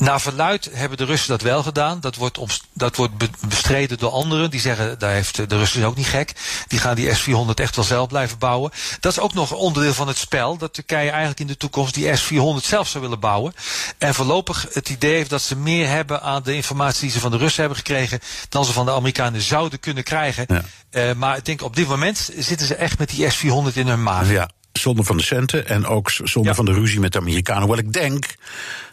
[0.00, 2.00] Naar verluid hebben de Russen dat wel gedaan.
[2.00, 2.38] Dat wordt,
[2.72, 3.12] dat wordt
[3.48, 4.50] bestreden door anderen.
[4.50, 6.32] Die zeggen, daar heeft de Russen ook niet gek.
[6.68, 8.70] Die gaan die S-400 echt wel zelf blijven bouwen.
[9.00, 10.56] Dat is ook nog onderdeel van het spel.
[10.56, 13.54] Dat Turkije eigenlijk in de toekomst die S-400 zelf zou willen bouwen.
[13.98, 17.30] En voorlopig het idee heeft dat ze meer hebben aan de informatie die ze van
[17.30, 18.20] de Russen hebben gekregen.
[18.48, 20.44] dan ze van de Amerikanen zouden kunnen krijgen.
[20.48, 20.62] Ja.
[20.90, 24.02] Uh, maar ik denk op dit moment zitten ze echt met die S-400 in hun
[24.02, 24.30] maag.
[24.30, 24.48] Ja.
[24.72, 27.62] Zonder van de centen en ook zonder van de ruzie met de Amerikanen.
[27.62, 28.34] Hoewel ik denk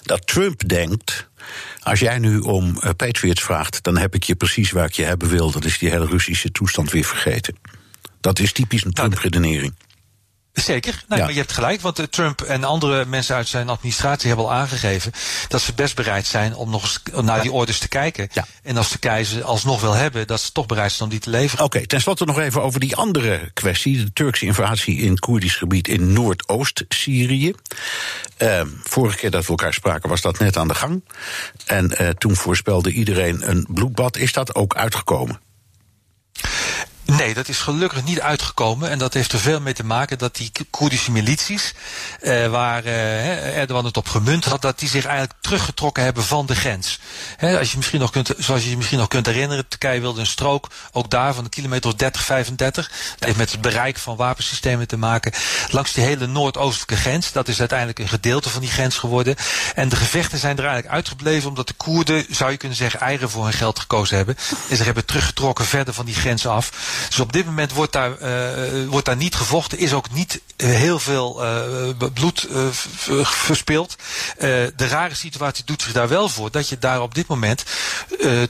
[0.04, 1.28] dat Trump denkt.
[1.80, 5.04] Als jij nu om uh, Patriots vraagt, dan heb ik je precies waar ik je
[5.04, 5.52] hebben wil.
[5.52, 7.56] Dat is die hele Russische toestand weer vergeten.
[8.22, 9.74] Dat is typisch een nou, Trump-redenering.
[10.64, 14.28] Zeker, nee, maar je hebt gelijk, want eh, Trump en andere mensen uit zijn administratie
[14.28, 15.12] hebben al aangegeven
[15.48, 18.30] dat ze best bereid zijn om nog eens naar die orders te kijken.
[18.32, 18.46] Ja.
[18.64, 21.30] En als de keizer alsnog wil hebben, dat ze toch bereid zijn om die te
[21.30, 21.66] leveren.
[21.66, 25.88] Oké, okay, tenslotte nog even over die andere kwestie, de Turkse invasie in Koerdisch gebied
[25.88, 27.54] in Noordoost-Syrië.
[28.38, 31.04] Uh, vorige keer dat we elkaar spraken was dat net aan de gang.
[31.66, 34.18] En uh, toen voorspelde iedereen een bloedbad.
[34.18, 35.40] Is dat ook uitgekomen?
[37.08, 38.90] Nee, dat is gelukkig niet uitgekomen.
[38.90, 41.74] En dat heeft er veel mee te maken dat die Koerdische milities,
[42.22, 46.46] eh, waar eh, Erdogan het op gemunt had, dat die zich eigenlijk teruggetrokken hebben van
[46.46, 47.00] de grens.
[47.40, 50.26] Als je misschien nog kunt, zoals je je misschien nog kunt herinneren, Turkije wilde een
[50.26, 52.88] strook, ook daar van een kilometer of 30, 35.
[52.88, 55.34] Dat heeft met het bereik van wapensystemen te maken.
[55.70, 57.32] Langs die hele noordoostelijke grens.
[57.32, 59.36] Dat is uiteindelijk een gedeelte van die grens geworden.
[59.76, 63.30] En de gevechten zijn er eigenlijk uitgebleven omdat de Koerden, zou je kunnen zeggen, eigen
[63.30, 64.38] voor hun geld gekozen hebben.
[64.70, 66.72] En zich hebben teruggetrokken verder van die grens af.
[67.08, 69.78] Dus op dit moment wordt daar, uh, wordt daar niet gevochten.
[69.78, 71.44] Is ook niet uh, heel veel
[72.14, 72.48] bloed
[73.24, 73.96] verspild.
[74.38, 76.52] de rare situatie doet zich daar wel voor.
[76.52, 77.64] Dat je daar op dit moment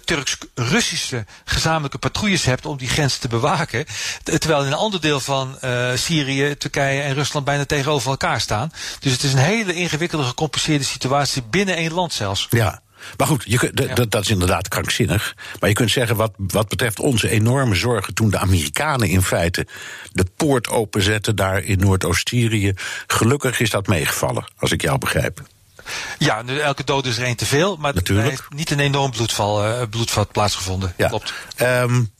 [0.06, 3.86] Turks-Russische gezamenlijke patrouilles hebt om die grens te bewaken.
[4.24, 5.58] Terwijl in een ander deel van
[5.96, 8.72] Syrië, Turkije en Rusland bijna tegenover elkaar staan.
[9.00, 12.48] Dus het is een hele ingewikkelde, gecompliceerde situatie binnen één land zelfs.
[12.50, 12.82] Ja.
[13.18, 15.36] Maar goed, je, dat, dat is inderdaad krankzinnig.
[15.60, 19.68] Maar je kunt zeggen, wat, wat betreft onze enorme zorgen toen de Amerikanen in feite
[20.12, 22.74] de poort openzetten daar in Noordoost-Syrië,
[23.08, 25.42] gelukkig is dat meegevallen, als ik jou begrijp.
[26.18, 29.12] Ja, nu, elke dood is er één te veel, maar er heeft niet een enorm
[29.12, 30.94] bloedval, uh, bloedvat plaatsgevonden.
[30.98, 31.08] Ja.
[31.08, 31.34] Klopt.
[31.62, 32.12] Um,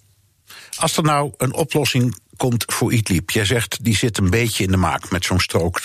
[0.78, 4.72] als er nou een oplossing komt voor Idlib, jij zegt die zit een beetje in
[4.72, 5.82] de maak met zo'n strook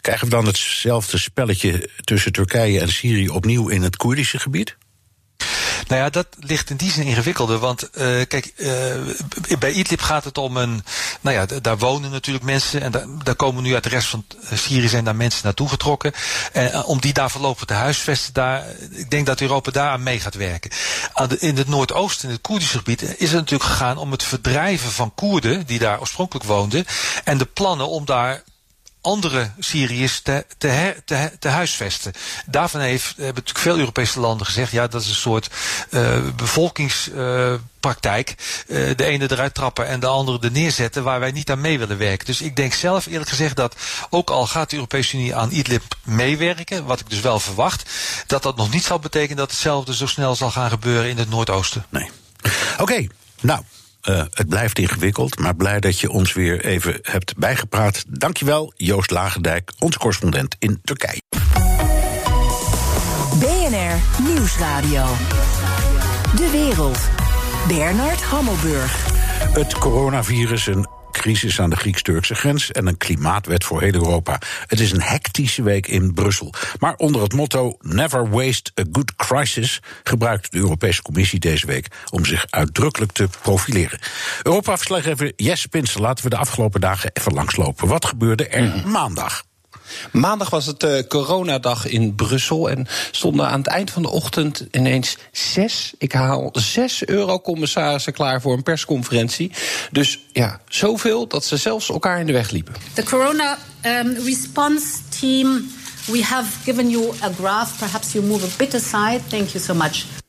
[0.00, 4.76] Krijgen we dan hetzelfde spelletje tussen Turkije en Syrië opnieuw in het Koerdische gebied?
[5.88, 7.58] Nou ja, dat ligt in die zin ingewikkelder.
[7.58, 7.90] Want uh,
[8.28, 8.68] kijk, uh,
[9.58, 10.84] bij Idlib gaat het om een.
[11.20, 12.82] Nou ja, daar wonen natuurlijk mensen.
[12.82, 14.24] En daar, komen nu uit de rest van
[14.54, 16.12] Syrië zijn daar mensen naartoe getrokken.
[16.52, 20.20] En om die daar voorlopig te huisvesten, daar, ik denk dat Europa daar aan mee
[20.20, 20.70] gaat werken.
[21.38, 25.14] in het Noordoosten, in het Koerdische gebied, is het natuurlijk gegaan om het verdrijven van
[25.14, 26.84] Koerden, die daar oorspronkelijk woonden.
[27.24, 28.42] En de plannen om daar
[29.06, 32.12] andere Syriërs te, te, te, te huisvesten.
[32.46, 34.72] Daarvan heeft, hebben natuurlijk veel Europese landen gezegd...
[34.72, 35.50] ja, dat is een soort
[35.90, 38.34] uh, bevolkingspraktijk.
[38.66, 41.02] Uh, uh, de ene eruit trappen en de andere er neerzetten...
[41.02, 42.26] waar wij niet aan mee willen werken.
[42.26, 43.76] Dus ik denk zelf eerlijk gezegd dat...
[44.10, 46.84] ook al gaat de Europese Unie aan Idlib meewerken...
[46.84, 47.90] wat ik dus wel verwacht...
[48.26, 51.30] dat dat nog niet zal betekenen dat hetzelfde zo snel zal gaan gebeuren in het
[51.30, 51.86] Noordoosten.
[51.88, 52.10] Nee.
[52.78, 53.06] Oké,
[53.40, 53.62] nou...
[54.08, 58.04] Uh, het blijft ingewikkeld, maar blij dat je ons weer even hebt bijgepraat.
[58.08, 61.20] Dankjewel, Joost Lagendijk, onze correspondent in Turkije.
[63.38, 65.04] BNR Nieuwsradio.
[66.36, 66.98] De wereld.
[67.68, 69.06] Bernard Hammelburg.
[69.52, 74.40] Het coronavirus, een crisis aan de Grieks-Turkse grens en een klimaatwet voor heel Europa.
[74.66, 76.54] Het is een hectische week in Brussel.
[76.78, 81.86] Maar onder het motto Never Waste a Good Crisis gebruikt de Europese Commissie deze week
[82.10, 83.98] om zich uitdrukkelijk te profileren.
[84.42, 87.88] Europa-verslaggever Jesse Pinsel laten we de afgelopen dagen even langslopen.
[87.88, 88.90] Wat gebeurde er mhm.
[88.90, 89.45] maandag?
[90.12, 92.70] Maandag was het uh, coronadag in Brussel.
[92.70, 98.40] En stonden aan het eind van de ochtend ineens zes, ik haal zes eurocommissarissen klaar
[98.40, 99.52] voor een persconferentie.
[99.90, 102.74] Dus ja, zoveel dat ze zelfs elkaar in de weg liepen.
[102.92, 104.86] The corona um, response
[105.20, 105.70] team,
[106.06, 107.78] we have given you a graph.
[107.78, 109.20] Perhaps you move a bit aside.
[109.28, 110.24] Thank you so much.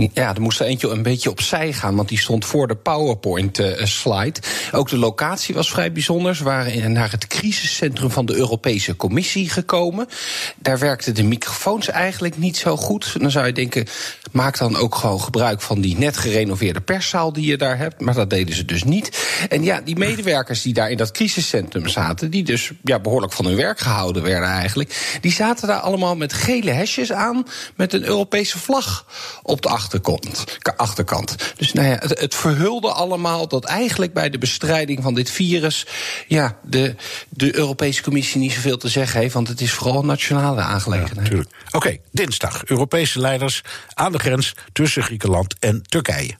[0.00, 4.40] Ja, er moest er eentje een beetje opzij gaan, want die stond voor de PowerPoint-slide.
[4.72, 6.36] Ook de locatie was vrij bijzonder.
[6.36, 10.08] Ze waren naar het crisiscentrum van de Europese Commissie gekomen.
[10.56, 13.20] Daar werkten de microfoons eigenlijk niet zo goed.
[13.20, 13.86] Dan zou je denken,
[14.32, 18.00] maak dan ook gewoon gebruik van die net gerenoveerde perszaal die je daar hebt.
[18.00, 19.26] Maar dat deden ze dus niet.
[19.48, 23.44] En ja, die medewerkers die daar in dat crisiscentrum zaten, die dus ja, behoorlijk van
[23.44, 28.04] hun werk gehouden werden eigenlijk, die zaten daar allemaal met gele hesjes aan met een
[28.04, 29.06] Europese vlag
[29.42, 30.58] op de achtergrond achterkant.
[30.76, 31.36] achterkant.
[31.56, 35.86] Dus nou ja, het, verhulde allemaal dat eigenlijk bij de bestrijding van dit virus.
[36.26, 36.94] ja, de,
[37.28, 41.46] de Europese Commissie niet zoveel te zeggen heeft, want het is vooral een nationale aangelegenheid.
[41.70, 42.64] Oké, dinsdag.
[42.64, 43.62] Europese leiders
[43.94, 46.39] aan de grens tussen Griekenland en Turkije.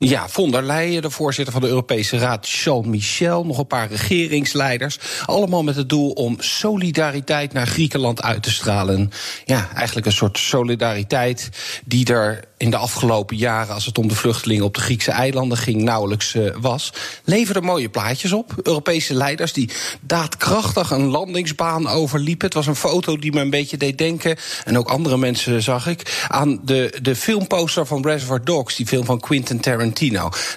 [0.00, 3.88] Ja, von der Leyen, de voorzitter van de Europese Raad, Charles Michel, nog een paar
[3.88, 4.98] regeringsleiders.
[5.24, 9.10] Allemaal met het doel om solidariteit naar Griekenland uit te stralen.
[9.44, 11.48] Ja, eigenlijk een soort solidariteit
[11.84, 15.58] die er in de afgelopen jaren, als het om de vluchtelingen op de Griekse eilanden
[15.58, 16.92] ging, nauwelijks uh, was.
[17.24, 18.54] Leverde mooie plaatjes op.
[18.62, 22.46] Europese leiders die daadkrachtig een landingsbaan overliepen.
[22.46, 25.86] Het was een foto die me een beetje deed denken, en ook andere mensen zag
[25.86, 29.86] ik, aan de, de filmposter van Reservoir Dogs, die film van Quentin Tarantino.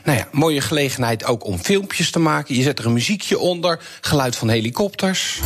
[0.03, 2.55] Nou ja, mooie gelegenheid ook om filmpjes te maken.
[2.55, 5.39] Je zet er een muziekje onder, geluid van helikopters.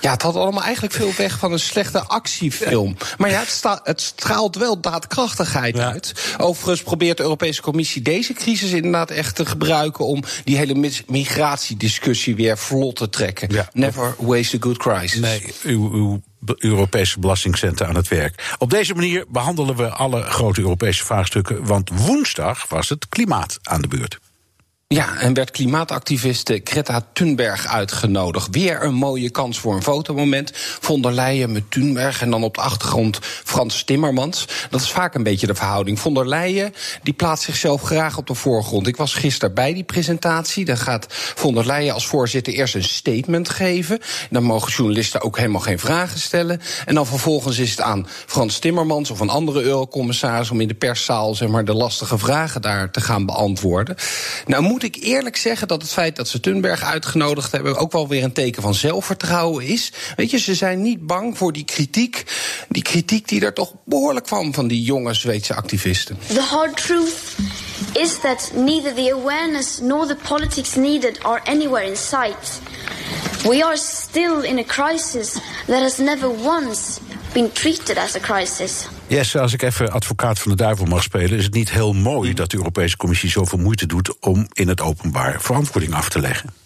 [0.00, 2.96] Ja, het had allemaal eigenlijk veel weg van een slechte actiefilm.
[3.18, 6.34] Maar ja, het, het straalt wel daadkrachtigheid uit.
[6.38, 12.36] Overigens probeert de Europese Commissie deze crisis inderdaad echt te gebruiken om die hele migratiediscussie
[12.36, 13.66] weer vlot te trekken.
[13.72, 15.20] Never waste a good crisis.
[15.20, 16.20] Nee, uw, uw
[16.56, 18.54] Europese belastingcenten aan het werk.
[18.58, 23.80] Op deze manier behandelen we alle grote Europese vraagstukken, want woensdag was het klimaat aan
[23.80, 24.18] de beurt.
[24.94, 28.48] Ja, en werd klimaatactiviste Greta Thunberg uitgenodigd.
[28.50, 30.50] Weer een mooie kans voor een fotomoment.
[30.54, 34.48] Von der Leyen met Thunberg en dan op de achtergrond Frans Timmermans.
[34.70, 36.00] Dat is vaak een beetje de verhouding.
[36.00, 38.86] Von der Leyen die plaatst zichzelf graag op de voorgrond.
[38.86, 40.64] Ik was gisteren bij die presentatie.
[40.64, 43.98] Dan gaat von der Leyen als voorzitter eerst een statement geven.
[44.30, 46.60] Dan mogen journalisten ook helemaal geen vragen stellen.
[46.86, 50.50] En dan vervolgens is het aan Frans Timmermans of een andere eurocommissaris...
[50.50, 53.96] om in de perszaal zeg maar, de lastige vragen daar te gaan beantwoorden.
[54.46, 58.08] Nou moet ik eerlijk zeggen dat het feit dat ze Thunberg uitgenodigd hebben ook wel
[58.08, 59.92] weer een teken van zelfvertrouwen is.
[60.16, 62.24] Weet je, ze zijn niet bang voor die kritiek.
[62.68, 66.18] Die kritiek die er toch behoorlijk kwam van die jonge Zweedse activisten.
[66.26, 67.14] The hard truth
[67.92, 72.60] is that neither the awareness nor the politics needed are anywhere in sight.
[73.42, 75.32] We are still in a crisis
[75.66, 77.00] that has never once
[77.32, 78.88] been treated as a crisis.
[79.06, 82.34] Yes, als ik even advocaat van de duivel mag spelen, is het niet heel mooi
[82.34, 86.57] dat de Europese Commissie zoveel moeite doet om in het openbaar verantwoording af te leggen.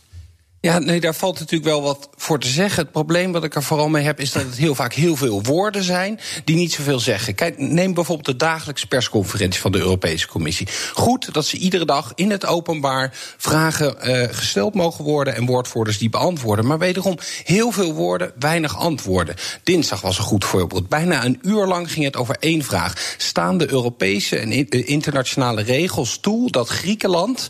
[0.63, 2.83] Ja, nee, daar valt natuurlijk wel wat voor te zeggen.
[2.83, 5.43] Het probleem wat ik er vooral mee heb, is dat het heel vaak heel veel
[5.43, 7.35] woorden zijn die niet zoveel zeggen.
[7.35, 10.69] Kijk, neem bijvoorbeeld de dagelijkse persconferentie van de Europese Commissie.
[10.93, 15.99] Goed dat ze iedere dag in het openbaar vragen uh, gesteld mogen worden en woordvoerders
[15.99, 16.67] die beantwoorden.
[16.67, 19.35] Maar wederom, heel veel woorden, weinig antwoorden.
[19.63, 20.89] Dinsdag was een goed voorbeeld.
[20.89, 23.15] Bijna een uur lang ging het over één vraag.
[23.17, 27.49] Staan de Europese en internationale regels toe dat Griekenland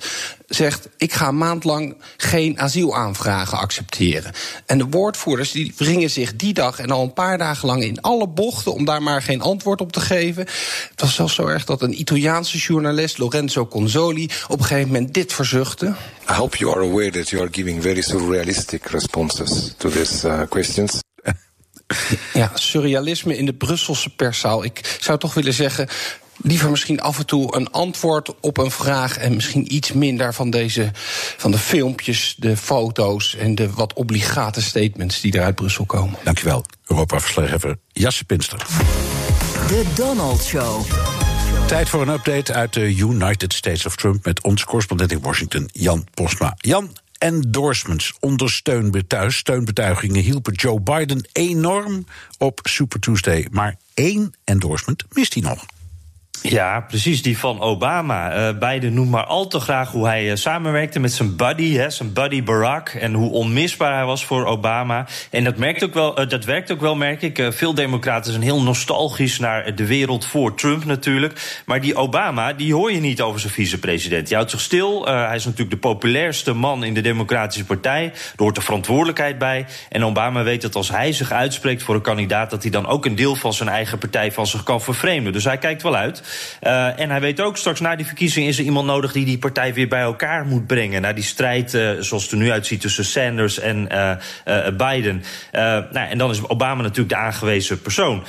[0.54, 4.32] zegt: ik ga een maand lang geen asielaanvragen accepteren.
[4.66, 8.00] En de woordvoerders die wringen zich die dag en al een paar dagen lang in
[8.00, 10.46] alle bochten om daar maar geen antwoord op te geven.
[10.90, 15.14] Het was zelfs zo erg dat een Italiaanse journalist, Lorenzo Consoli, op een gegeven moment
[15.14, 15.94] dit verzuchtte.
[16.30, 20.40] I hope you are aware that you are giving very surrealistic responses to these uh,
[20.48, 21.00] questions.
[22.32, 24.64] Ja, surrealisme in de Brusselse perszaal.
[24.64, 25.88] Ik zou toch willen zeggen,
[26.42, 30.50] liever misschien af en toe een antwoord op een vraag en misschien iets minder van
[30.50, 30.90] deze
[31.36, 36.18] van de filmpjes, de foto's en de wat obligate statements die er uit Brussel komen.
[36.24, 38.66] Dankjewel, Europa-verslaggever Jasse Pinster.
[39.68, 40.84] De Donald Show.
[41.66, 45.68] Tijd voor een update uit de United States of Trump met onze correspondent in Washington,
[45.72, 46.54] Jan Posma.
[46.56, 52.06] Jan, endorsements, ondersteunbetuigingen hielpen Joe Biden enorm
[52.38, 53.46] op Super Tuesday.
[53.50, 55.64] Maar één endorsement mist hij nog.
[56.42, 58.36] Ja, precies, die van Obama.
[58.36, 61.90] Uh, Biden noemt maar al te graag hoe hij uh, samenwerkte met zijn buddy, hè,
[61.90, 62.88] zijn buddy Barack.
[62.88, 65.06] En hoe onmisbaar hij was voor Obama.
[65.30, 67.48] En dat, merkt ook wel, uh, dat werkt ook wel, merk ik.
[67.50, 71.62] veel democraten zijn heel nostalgisch naar de wereld voor Trump natuurlijk.
[71.66, 74.26] Maar die Obama, die hoor je niet over zijn vicepresident.
[74.26, 75.06] Die houdt zich stil.
[75.06, 78.04] hij is natuurlijk de populairste man in de Democratische Partij.
[78.04, 79.66] Er hoort de verantwoordelijkheid bij.
[79.88, 82.50] En Obama weet dat als hij zich uitspreekt voor een kandidaat...
[82.50, 85.32] dat hij dan ook een deel van zijn eigen partij van zich kan vervreemden.
[85.32, 86.21] Dus hij kijkt wel uit.
[86.62, 89.38] Uh, en hij weet ook, straks na die verkiezing is er iemand nodig die die
[89.38, 91.02] partij weer bij elkaar moet brengen.
[91.02, 95.22] Na die strijd, uh, zoals het er nu uitziet, tussen Sanders en uh, Biden.
[95.52, 98.24] nou, en dan is Obama natuurlijk de aangewezen persoon.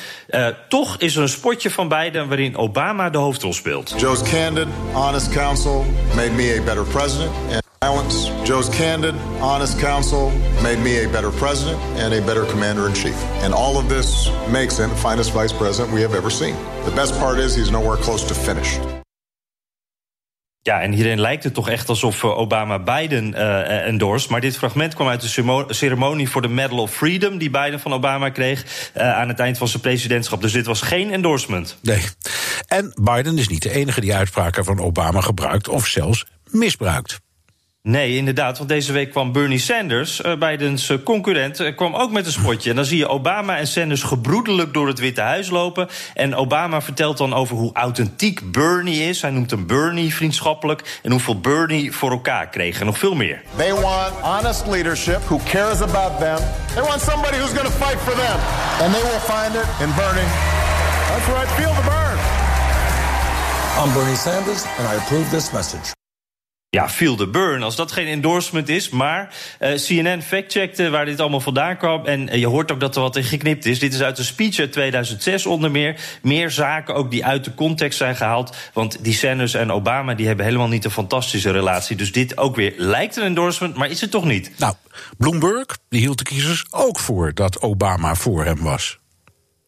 [0.67, 3.93] toch is er een spotje van Biden waarin Obama de hoofdrol speelt.
[3.97, 7.62] Joe's candid, honest counsel made me a better president.
[8.45, 10.29] Joe's candid, honest counsel
[10.61, 13.15] made me a better president and a better commander in chief.
[13.43, 16.55] And all of this makes him the finest vice president we have ever seen.
[16.85, 18.79] The best part is he's nowhere close to finished.
[20.61, 24.29] Ja, en hierin lijkt het toch echt alsof eh, Obama Biden uh, endorst.
[24.29, 27.37] Maar dit fragment kwam uit de ceremonie voor de Medal of Freedom...
[27.37, 28.65] die Biden van Obama kreeg
[28.97, 30.41] uh, aan het eind van zijn presidentschap.
[30.41, 31.77] Dus dit was geen endorsement.
[31.81, 32.01] Nee.
[32.67, 35.69] En Biden is niet de enige die uitspraken van Obama gebruikt...
[35.69, 37.21] of zelfs misbruikt.
[37.89, 38.57] Nee, inderdaad.
[38.57, 42.31] Want deze week kwam Bernie Sanders, uh, Bidens uh, concurrent, uh, kwam ook met een
[42.31, 42.69] spotje.
[42.69, 45.87] En dan zie je Obama en Sanders gebroedelijk door het Witte Huis lopen.
[46.13, 49.21] En Obama vertelt dan over hoe authentiek Bernie is.
[49.21, 50.99] Hij noemt hem Bernie vriendschappelijk.
[51.01, 52.79] En hoeveel Bernie voor elkaar kreeg.
[52.79, 53.41] En nog veel meer.
[53.55, 56.37] They want honest leadership who cares about them.
[56.73, 58.39] They want somebody who's going to fight for them.
[58.81, 60.29] And they will find it in Bernie.
[61.07, 62.17] That's right, feel the burn.
[63.79, 66.02] I'm Bernie Sanders, and I approve this message.
[66.73, 68.89] Ja, feel the burn, als dat geen endorsement is.
[68.89, 72.05] Maar uh, CNN factcheckte waar dit allemaal vandaan kwam.
[72.05, 73.79] En uh, je hoort ook dat er wat in geknipt is.
[73.79, 75.95] Dit is uit een speech uit 2006 onder meer.
[76.21, 78.55] Meer zaken ook die uit de context zijn gehaald.
[78.73, 81.95] Want die Sanders en Obama die hebben helemaal niet een fantastische relatie.
[81.95, 84.51] Dus dit ook weer lijkt een endorsement, maar is het toch niet?
[84.57, 84.73] Nou,
[85.17, 88.99] Bloomberg die hield de kiezers ook voor dat Obama voor hem was.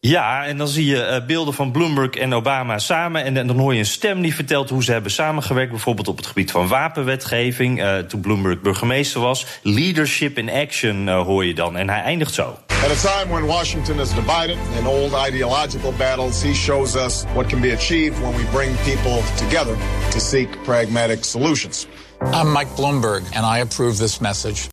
[0.06, 3.24] Ja, en dan zie je uh, beelden van Bloomberg en Obama samen.
[3.24, 5.70] En, en, dan hoor je een stem die vertelt hoe ze hebben samengewerkt.
[5.70, 7.82] Bijvoorbeeld op het gebied van wapenwetgeving.
[7.82, 9.46] Uh, toen Bloomberg burgemeester was.
[9.62, 11.76] Leadership in action uh, hoor je dan.
[11.76, 12.58] En hij eindigt zo.
[12.84, 17.46] At a time when Washington is divided in old ideological battles, he shows us what
[17.46, 19.76] can be achieved when we bring people together
[20.10, 21.86] to seek pragmatic solutions.
[22.20, 24.68] I'm Mike Bloomberg, and I approve this message.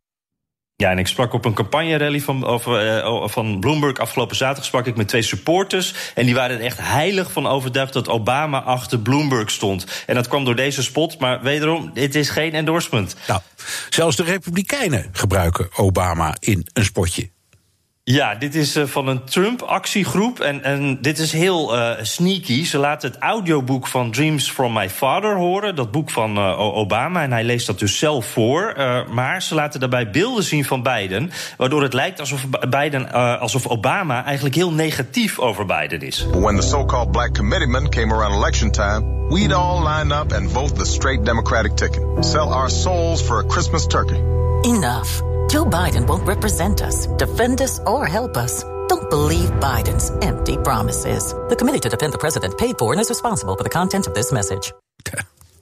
[0.75, 3.97] Ja, en ik sprak op een campagne-rally van, uh, van Bloomberg.
[3.97, 5.93] Afgelopen zaterdag sprak ik met twee supporters.
[6.15, 10.03] En die waren er echt heilig van overtuigd dat Obama achter Bloomberg stond.
[10.07, 11.19] En dat kwam door deze spot.
[11.19, 13.15] Maar wederom, dit is geen endorsement.
[13.27, 13.41] Nou,
[13.89, 17.32] zelfs de Republikeinen gebruiken Obama in een spotje.
[18.05, 20.39] Ja, dit is uh, van een Trump-actiegroep.
[20.39, 22.65] En, en dit is heel uh, sneaky.
[22.65, 25.75] Ze laten het audioboek van Dreams from My Father horen.
[25.75, 27.23] Dat boek van uh, Obama.
[27.23, 28.73] En hij leest dat dus zelf voor.
[29.11, 31.31] maar ze laten daarbij beelden zien van Biden.
[31.57, 36.25] Waardoor het lijkt alsof, Biden, alsof Obama eigenlijk heel negatief over Biden is.
[36.31, 39.27] When the so-called black committeemen came around election time...
[39.29, 42.25] we'd all line up and vote the straight Democratic ticket.
[42.25, 44.21] Sell our souls for a Christmas turkey.
[44.61, 45.21] Enough.
[45.53, 48.63] Joe Biden won't represent us, defend us, or help us.
[48.87, 51.33] Don't believe Biden's empty promises.
[51.49, 54.15] The committee to defend the president paid for and is responsible for the content of
[54.15, 54.73] this message.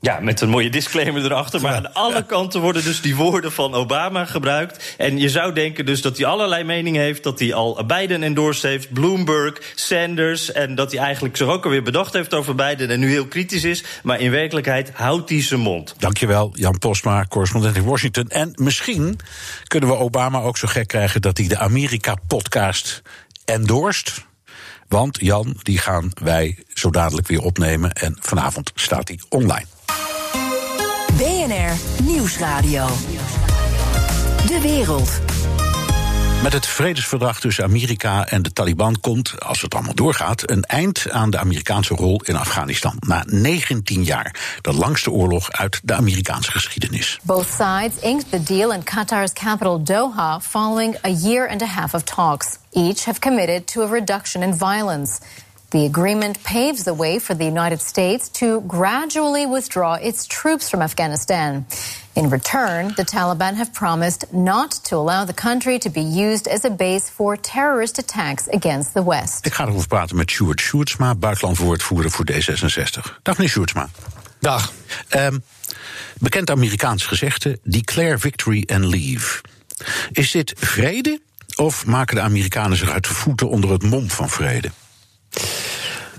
[0.04, 1.62] Ja, met een mooie disclaimer erachter.
[1.62, 4.96] Maar aan alle kanten worden dus die woorden van Obama gebruikt.
[4.98, 7.24] En je zou denken dus dat hij allerlei meningen heeft.
[7.24, 10.52] Dat hij al Biden endorsed heeft, Bloomberg, Sanders.
[10.52, 12.90] En dat hij eigenlijk zich ook alweer bedacht heeft over Biden.
[12.90, 13.84] En nu heel kritisch is.
[14.04, 15.96] Maar in werkelijkheid houdt hij zijn mond.
[15.98, 18.28] Dankjewel, Jan Postma, correspondent in Washington.
[18.28, 19.20] En misschien
[19.68, 23.02] kunnen we Obama ook zo gek krijgen dat hij de Amerika-podcast
[23.46, 24.26] endorst.
[24.88, 27.92] Want Jan, die gaan wij zo dadelijk weer opnemen.
[27.92, 29.66] En vanavond staat hij online.
[31.18, 32.88] BNR Nieuwsradio.
[34.48, 35.20] De wereld.
[36.44, 41.12] Met het vredesverdrag tussen Amerika en de Taliban komt, als het allemaal doorgaat, een eind
[41.12, 42.96] aan de Amerikaanse rol in Afghanistan.
[43.00, 47.20] Na 19 jaar, de langste oorlog uit de Amerikaanse geschiedenis.
[47.24, 51.94] Both sides inked the deal in Qatar's capital Doha following a year and a half
[51.94, 52.58] of talks.
[52.72, 55.20] Each have committed to a reduction in violence.
[55.72, 60.82] The agreement paves the way for the United States to gradually withdraw its troops from
[60.82, 61.66] Afghanistan.
[62.14, 66.66] In return, the Taliban have promised not to allow the country to be used as
[66.66, 69.46] a base for terrorist attacks against the West.
[69.46, 73.22] Ik ga erover praten met Sjoerd Sjoerdsma, buitenlandwoordvoerder voor D66.
[73.24, 73.90] Dag meneer Sjoerdsma.
[74.40, 74.72] Dag.
[75.10, 75.44] Um,
[76.20, 79.42] bekend Amerikaans gezegde, declare victory and leave.
[80.12, 81.22] Is dit vrede
[81.56, 84.72] of maken de Amerikanen zich uit de voeten onder het mom van vrede?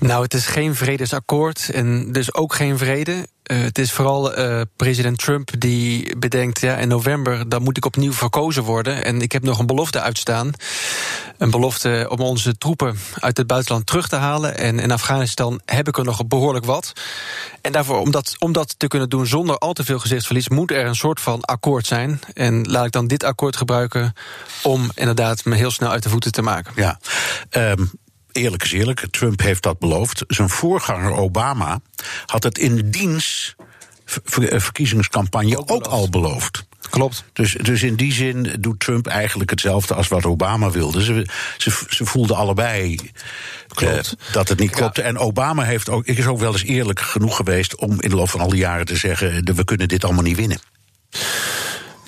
[0.02, 3.12] Nou, het is geen vredesakkoord en dus ook geen vrede.
[3.12, 6.60] Uh, het is vooral uh, president Trump die bedenkt...
[6.60, 9.04] ja, in november dan moet ik opnieuw verkozen worden...
[9.04, 10.50] en ik heb nog een belofte uitstaan.
[11.38, 14.58] Een belofte om onze troepen uit het buitenland terug te halen.
[14.58, 16.92] En in Afghanistan heb ik er nog behoorlijk wat.
[17.60, 20.48] En daarvoor, om dat, om dat te kunnen doen zonder al te veel gezichtsverlies...
[20.48, 22.20] moet er een soort van akkoord zijn.
[22.34, 24.12] En laat ik dan dit akkoord gebruiken...
[24.62, 26.72] om inderdaad me heel snel uit de voeten te maken.
[26.76, 26.98] Ja,
[27.50, 27.90] um
[28.32, 30.24] eerlijk is eerlijk, Trump heeft dat beloofd.
[30.28, 31.80] Zijn voorganger Obama
[32.26, 33.54] had het in diens
[34.04, 36.64] ver- verkiezingscampagne ook, al beloofd.
[36.90, 37.24] Klopt.
[37.32, 41.04] Dus, dus in die zin doet Trump eigenlijk hetzelfde als wat Obama wilde.
[41.04, 41.26] Ze,
[41.58, 42.98] ze, ze voelden allebei
[43.76, 43.98] eh,
[44.32, 45.02] dat het niet klopte.
[45.02, 48.30] En Obama heeft ook, is ook wel eens eerlijk genoeg geweest om in de loop
[48.30, 50.60] van al die jaren te zeggen: we kunnen dit allemaal niet winnen.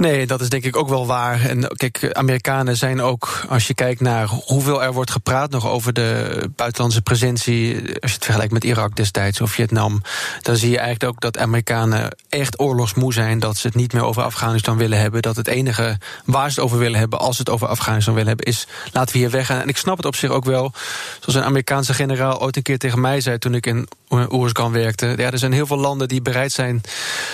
[0.04, 1.44] Nee, dat is denk ik ook wel waar.
[1.48, 5.92] En kijk, Amerikanen zijn ook, als je kijkt naar hoeveel er wordt gepraat nog over
[5.92, 10.02] de buitenlandse presentie, als je het vergelijkt met Irak destijds of Vietnam,
[10.42, 14.04] dan zie je eigenlijk ook dat Amerikanen echt oorlogsmoe zijn, dat ze het niet meer
[14.04, 17.42] over Afghanistan willen hebben, dat het enige waar ze het over willen hebben, als ze
[17.42, 19.60] het over Afghanistan willen hebben, is laten we hier weggaan.
[19.60, 20.72] En ik snap het op zich ook wel,
[21.20, 25.14] zoals een Amerikaanse generaal ooit een keer tegen mij zei toen ik in Oerskan werkte.
[25.16, 26.80] Ja, er zijn heel veel landen die bereid zijn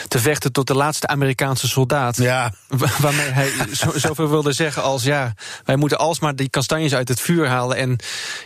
[0.09, 2.17] te vechten tot de laatste Amerikaanse soldaat.
[2.17, 2.53] Ja.
[2.99, 5.35] Waarmee hij zo, zoveel wilde zeggen als ja,
[5.65, 7.77] wij moeten alsmaar die kastanjes uit het vuur halen.
[7.77, 7.97] En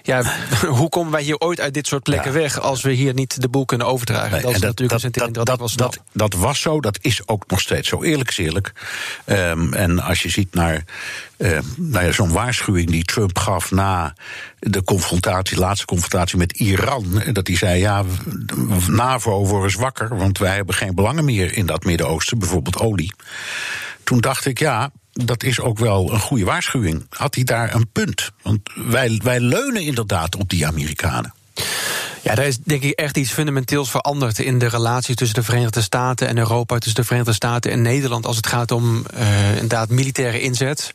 [0.03, 0.23] ja,
[0.79, 3.49] hoe komen wij hier ooit uit dit soort plekken weg als we hier niet de
[3.49, 4.33] boel kunnen overdragen?
[4.33, 7.45] Nee, dat is natuurlijk een dat, dat, was dat, dat was zo, dat is ook
[7.47, 8.03] nog steeds zo.
[8.03, 8.73] Eerlijk is eerlijk.
[9.25, 10.85] Ehm, en als je ziet naar
[11.37, 14.15] eh, nou ja, zo'n waarschuwing die Trump gaf na
[14.59, 17.23] de confrontatie, laatste confrontatie met Iran.
[17.33, 18.05] Dat hij zei: ja,
[18.89, 23.13] NAVO worden zwakker, want wij hebben geen belangen meer in dat Midden-Oosten, bijvoorbeeld olie.
[24.05, 24.91] Toen dacht ik, ja.
[25.13, 27.07] Dat is ook wel een goede waarschuwing.
[27.09, 28.31] Had hij daar een punt?
[28.43, 31.35] Want wij, wij leunen inderdaad op die Amerikanen.
[32.25, 35.83] Ja, daar is denk ik echt iets fundamenteels veranderd in de relatie tussen de Verenigde
[35.83, 39.89] Staten en Europa, tussen de Verenigde Staten en Nederland als het gaat om uh, inderdaad
[39.89, 40.91] militaire inzet.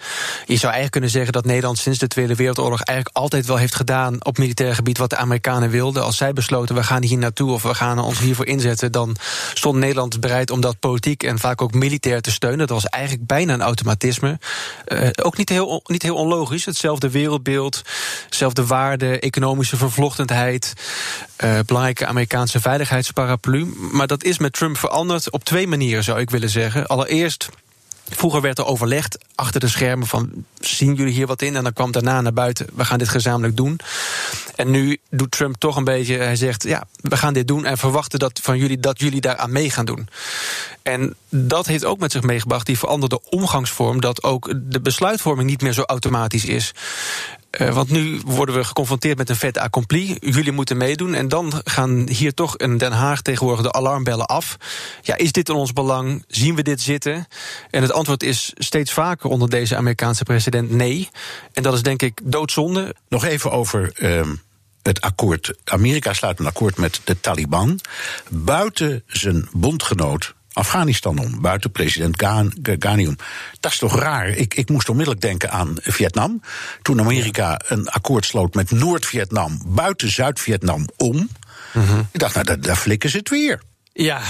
[0.45, 3.75] Je zou eigenlijk kunnen zeggen dat Nederland sinds de Tweede Wereldoorlog eigenlijk altijd wel heeft
[3.75, 6.03] gedaan op militair gebied wat de Amerikanen wilden.
[6.03, 9.15] Als zij besloten we gaan hier naartoe of we gaan ons hiervoor inzetten, dan
[9.53, 12.67] stond Nederland bereid om dat politiek en vaak ook militair te steunen.
[12.67, 14.39] Dat was eigenlijk bijna een automatisme.
[14.87, 16.65] Uh, ook niet heel, niet heel onlogisch.
[16.65, 17.81] Hetzelfde wereldbeeld,
[18.25, 20.73] hetzelfde waarden, economische vervlochtendheid.
[21.43, 23.65] Uh, belangrijke Amerikaanse veiligheidsparaplu.
[23.91, 26.87] Maar dat is met Trump veranderd op twee manieren, zou ik willen zeggen.
[26.87, 27.49] Allereerst.
[28.09, 31.55] Vroeger werd er overlegd achter de schermen van zien jullie hier wat in?
[31.55, 33.79] En dan kwam daarna naar buiten, we gaan dit gezamenlijk doen.
[34.55, 37.77] En nu doet Trump toch een beetje, hij zegt ja, we gaan dit doen en
[37.77, 40.09] verwachten dat van jullie dat jullie daaraan mee gaan doen.
[40.81, 45.61] En dat heeft ook met zich meegebracht die veranderde omgangsvorm, dat ook de besluitvorming niet
[45.61, 46.73] meer zo automatisch is.
[47.51, 50.17] Uh, want nu worden we geconfronteerd met een fait accompli.
[50.19, 51.13] Jullie moeten meedoen.
[51.13, 54.57] En dan gaan hier toch in Den Haag tegenwoordig de alarmbellen af.
[55.01, 56.23] Ja, is dit in ons belang?
[56.27, 57.27] Zien we dit zitten?
[57.69, 61.09] En het antwoord is steeds vaker onder deze Amerikaanse president nee.
[61.53, 62.95] En dat is denk ik doodzonde.
[63.09, 63.91] Nog even over.
[63.97, 64.21] Uh
[64.81, 65.53] het akkoord.
[65.63, 67.79] Amerika sluit een akkoord met de Taliban.
[68.29, 72.23] Buiten zijn bondgenoot Afghanistan om, buiten president
[72.79, 73.15] Ghani om.
[73.59, 74.27] Dat is toch raar?
[74.29, 76.41] Ik, ik moest onmiddellijk denken aan Vietnam.
[76.81, 81.29] Toen Amerika een akkoord sloot met Noord-Vietnam, buiten Zuid-Vietnam om.
[81.73, 82.07] Mm -hmm.
[82.11, 83.61] Ik dacht, nou, daar, daar flikken ze het weer.
[84.01, 84.21] Ja,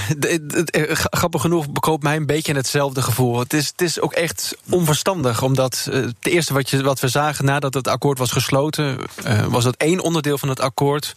[0.93, 3.39] grappig genoeg bekoopt mij een beetje hetzelfde gevoel.
[3.39, 7.07] Het is, het is ook echt onverstandig, omdat uh, het eerste wat, je, wat we
[7.07, 11.15] zagen nadat het akkoord was gesloten, uh, was dat één onderdeel van het akkoord.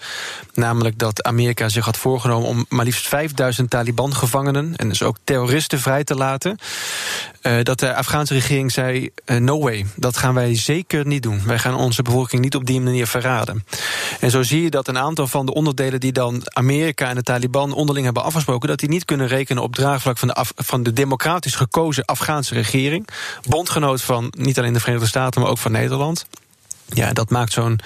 [0.55, 5.81] Namelijk dat Amerika zich had voorgenomen om maar liefst 5000 Taliban-gevangenen en dus ook terroristen
[5.81, 6.59] vrij te laten.
[7.43, 11.43] Uh, dat de Afghaanse regering zei: no way, dat gaan wij zeker niet doen.
[11.47, 13.65] Wij gaan onze bevolking niet op die manier verraden.
[14.21, 17.23] En zo zie je dat een aantal van de onderdelen die dan Amerika en de
[17.23, 20.93] Taliban onderling hebben afgesproken, dat die niet kunnen rekenen op draagvlak van de, van de
[20.93, 23.09] democratisch gekozen Afghaanse regering.
[23.49, 26.27] Bondgenoot van niet alleen de Verenigde Staten, maar ook van Nederland.
[26.95, 27.81] Ja, dat maakt zo'n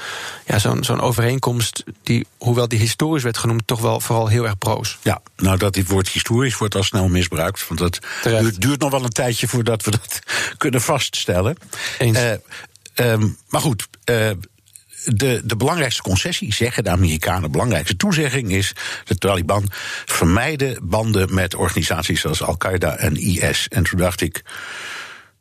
[0.47, 4.59] ja, zo'n zo'n overeenkomst, die, hoewel die historisch werd genoemd, toch wel vooral heel erg
[4.59, 4.99] proos.
[5.03, 7.69] Ja, nou dat dit woord historisch wordt al snel misbruikt.
[7.69, 10.19] Want het duurt, duurt, nog wel een tijdje voordat we dat
[10.59, 11.57] kunnen vaststellen.
[11.99, 12.19] Eens.
[12.19, 12.33] Uh,
[12.95, 13.89] um, maar goed.
[14.11, 14.31] Uh,
[15.05, 18.73] de, de belangrijkste concessie, zeggen de Amerikanen, de belangrijkste toezegging is:
[19.05, 19.71] de Taliban
[20.05, 23.69] vermijden banden met organisaties zoals Al-Qaeda en IS.
[23.69, 24.43] En toen dacht ik.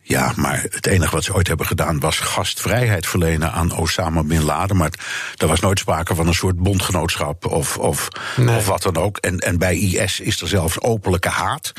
[0.07, 4.43] Ja, maar het enige wat ze ooit hebben gedaan was gastvrijheid verlenen aan Osama bin
[4.43, 4.77] Laden.
[4.77, 4.91] Maar
[5.35, 8.55] er was nooit sprake van een soort bondgenootschap of, of, nee.
[8.55, 9.17] of wat dan ook.
[9.17, 11.73] En, en bij IS is er zelfs openlijke haat.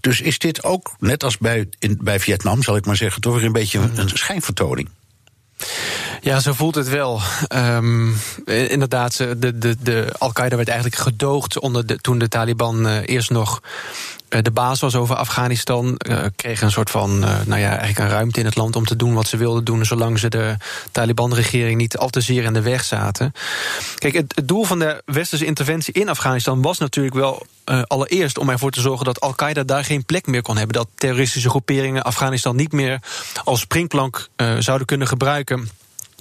[0.00, 3.34] Dus is dit ook, net als bij, in, bij Vietnam, zal ik maar zeggen, toch
[3.34, 4.88] weer een beetje een, een schijnvertoning.
[6.20, 7.20] Ja, zo voelt het wel.
[7.54, 12.96] Um, inderdaad, de, de, de Al-Qaeda werd eigenlijk gedoogd onder de, toen de Taliban uh,
[13.04, 13.60] eerst nog
[14.28, 16.00] de baas was over Afghanistan.
[16.08, 18.84] Uh, kregen een soort van, uh, nou ja, eigenlijk een ruimte in het land om
[18.84, 20.56] te doen wat ze wilden doen, zolang ze de
[20.92, 23.32] Taliban-regering niet al te zeer in de weg zaten.
[23.94, 27.46] Kijk, het, doel van de westerse interventie in Afghanistan was natuurlijk wel
[27.86, 30.76] allereerst om ervoor te zorgen dat Al-Qaeda daar geen plek meer kon hebben.
[30.76, 33.00] Dat terroristische groeperingen Afghanistan niet meer
[33.44, 35.68] als springplank zouden kunnen gebruiken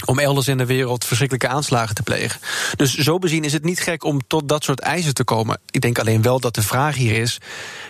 [0.05, 2.39] om elders in de wereld verschrikkelijke aanslagen te plegen.
[2.75, 5.59] Dus zo bezien is het niet gek om tot dat soort eisen te komen.
[5.69, 7.37] Ik denk alleen wel dat de vraag hier is: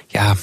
[0.08, 0.36] ja,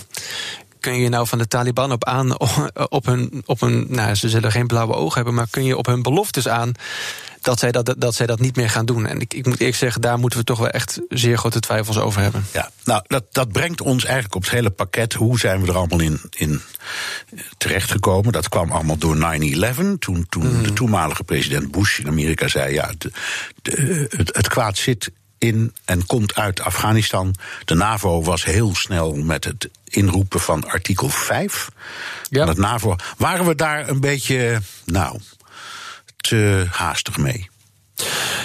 [0.80, 2.40] kun je nou van de Taliban op aan
[2.88, 5.86] op hun, op hun nou, ze zullen geen blauwe ogen hebben, maar kun je op
[5.86, 6.72] hun beloftes aan
[7.44, 9.06] dat zij dat, dat, zij dat niet meer gaan doen.
[9.06, 11.98] En ik, ik moet eerlijk zeggen, daar moeten we toch wel echt zeer grote twijfels
[11.98, 12.46] over hebben.
[12.52, 15.12] Ja, nou, dat, dat brengt ons eigenlijk op het hele pakket.
[15.12, 16.60] Hoe zijn we er allemaal in, in
[17.58, 18.32] terechtgekomen?
[18.32, 19.98] Dat kwam allemaal door 9-11.
[19.98, 23.10] Toen, toen de toenmalige president Bush in Amerika zei: ja, de,
[23.62, 27.34] de, het, het kwaad zit in en komt uit Afghanistan.
[27.64, 31.68] De NAVO was heel snel met het inroepen van artikel 5
[32.28, 32.38] ja.
[32.38, 32.96] van het NAVO.
[33.16, 35.20] Waren we daar een beetje, nou,
[36.28, 37.48] te haastig mee?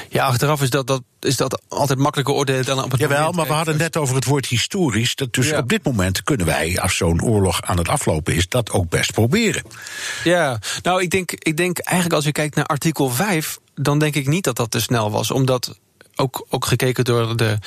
[0.10, 3.36] Ja, achteraf is dat, dat, is dat altijd makkelijker oordelen dan op het Jawel, moment.
[3.36, 5.16] maar we hadden net over het woord historisch.
[5.16, 5.58] Dat dus Ja.
[5.58, 9.12] op dit moment kunnen wij, als zo'n oorlog aan het aflopen is, dat ook best
[9.12, 9.64] proberen.
[10.24, 14.16] Ja, nou, ik denk, ik denk eigenlijk als je kijkt naar artikel 5, dan denk
[14.16, 15.32] ik niet dat dat te snel was.
[15.32, 15.78] Omdat
[16.20, 17.58] ook, ook gekeken door de,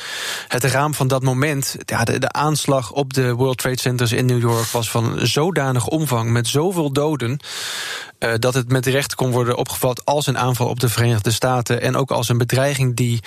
[0.48, 1.76] het raam van dat moment.
[1.84, 5.86] Ja, de, de aanslag op de World Trade Centers in New York was van zodanig
[5.86, 7.40] omvang, met zoveel doden.
[8.18, 11.80] eh, dat het met recht kon worden opgevat als een aanval op de Verenigde Staten.
[11.82, 13.20] En ook als een bedreiging die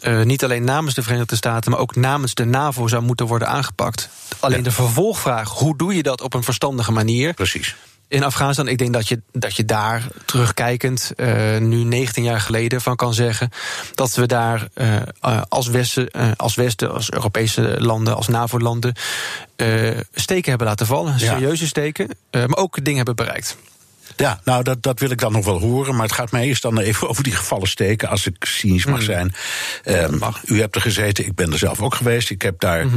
[0.00, 3.48] eh, niet alleen namens de Verenigde Staten, maar ook namens de NAVO zou moeten worden
[3.48, 4.08] aangepakt.
[4.40, 7.34] Alleen de vervolgvraag: hoe doe je dat op een verstandige manier?
[7.34, 7.76] Precies.
[8.10, 12.80] In Afghanistan, ik denk dat je, dat je daar terugkijkend, eh, nu 19 jaar geleden,
[12.80, 13.50] van kan zeggen
[13.94, 18.94] dat we daar eh, eh, als, Westen, als Westen, als Europese landen, als NAVO-landen,
[20.14, 21.12] steken hebben laten vallen.
[21.12, 21.18] Ja.
[21.18, 23.56] Serieuze steken, maar ook dingen hebben bereikt.
[24.16, 25.94] Ja, nou, dat, dat wil ik dan nog wel horen.
[25.94, 29.02] Maar het gaat mij eerst dan even over die gevallen steken, als ik cynisch mag
[29.02, 29.34] zijn.
[29.84, 32.30] Ehm, U hebt er gezeten, ik ben er zelf ook geweest.
[32.30, 32.92] Ik heb daar eh,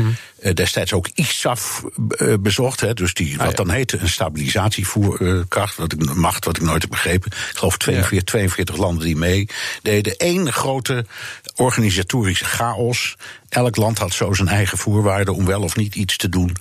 [0.54, 2.80] destijds ook ISAF eh, bezocht.
[2.80, 6.91] Hè, dus die, wat dan heette een stabilisatievoerkracht, wat ik, macht, wat ik nooit heb
[6.91, 7.32] begrepen.
[7.32, 10.14] Ik geloof 42, 42 landen die meededen.
[10.18, 11.06] Eén grote
[11.56, 13.16] organisatorische chaos.
[13.50, 16.56] Elk land had zo zijn eigen voorwaarden om wel of niet iets te doen.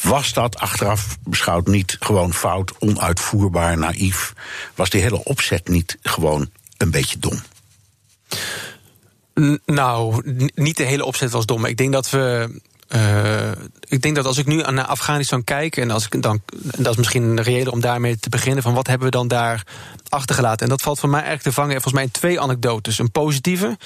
[0.00, 4.32] Was dat achteraf beschouwd niet gewoon fout, onuitvoerbaar, naïef?
[4.74, 7.42] Was die hele opzet niet gewoon een beetje dom?
[9.40, 10.22] N- nou,
[10.54, 11.64] niet de hele opzet was dom.
[11.64, 12.48] Ik denk dat we.
[12.94, 13.50] Eh,
[13.88, 16.96] ik denk dat als ik nu naar Afghanistan kijk, en als ik dan, dat is
[16.96, 19.62] misschien reëler om daarmee te beginnen, van wat hebben we dan daar
[20.08, 20.62] achtergelaten?
[20.62, 22.98] En dat valt voor mij eigenlijk te vangen, volgens mij twee anekdotes.
[22.98, 23.76] Een positieve.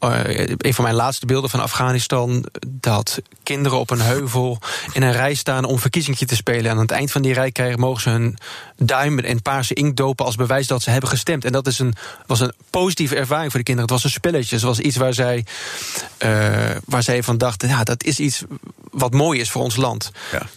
[0.00, 2.44] Eh, een van mijn laatste beelden van Afghanistan.
[2.66, 4.58] Dat kinderen op een heuvel
[4.92, 6.64] in een rij staan om verkiezingje te spelen.
[6.64, 8.36] En aan het eind van die rij krijgen, mogen ze hun
[8.76, 11.44] duim in paarse inkt dopen als bewijs dat ze hebben gestemd.
[11.44, 11.94] En dat is een,
[12.26, 13.90] was een positieve ervaring voor de kinderen.
[13.90, 14.54] Het was een spelletje.
[14.54, 15.44] Het was iets waar zij,
[16.18, 16.30] eh,
[16.84, 18.42] waar zij van dachten: ja, dat is iets
[18.90, 20.10] wat mooi is voor ons land.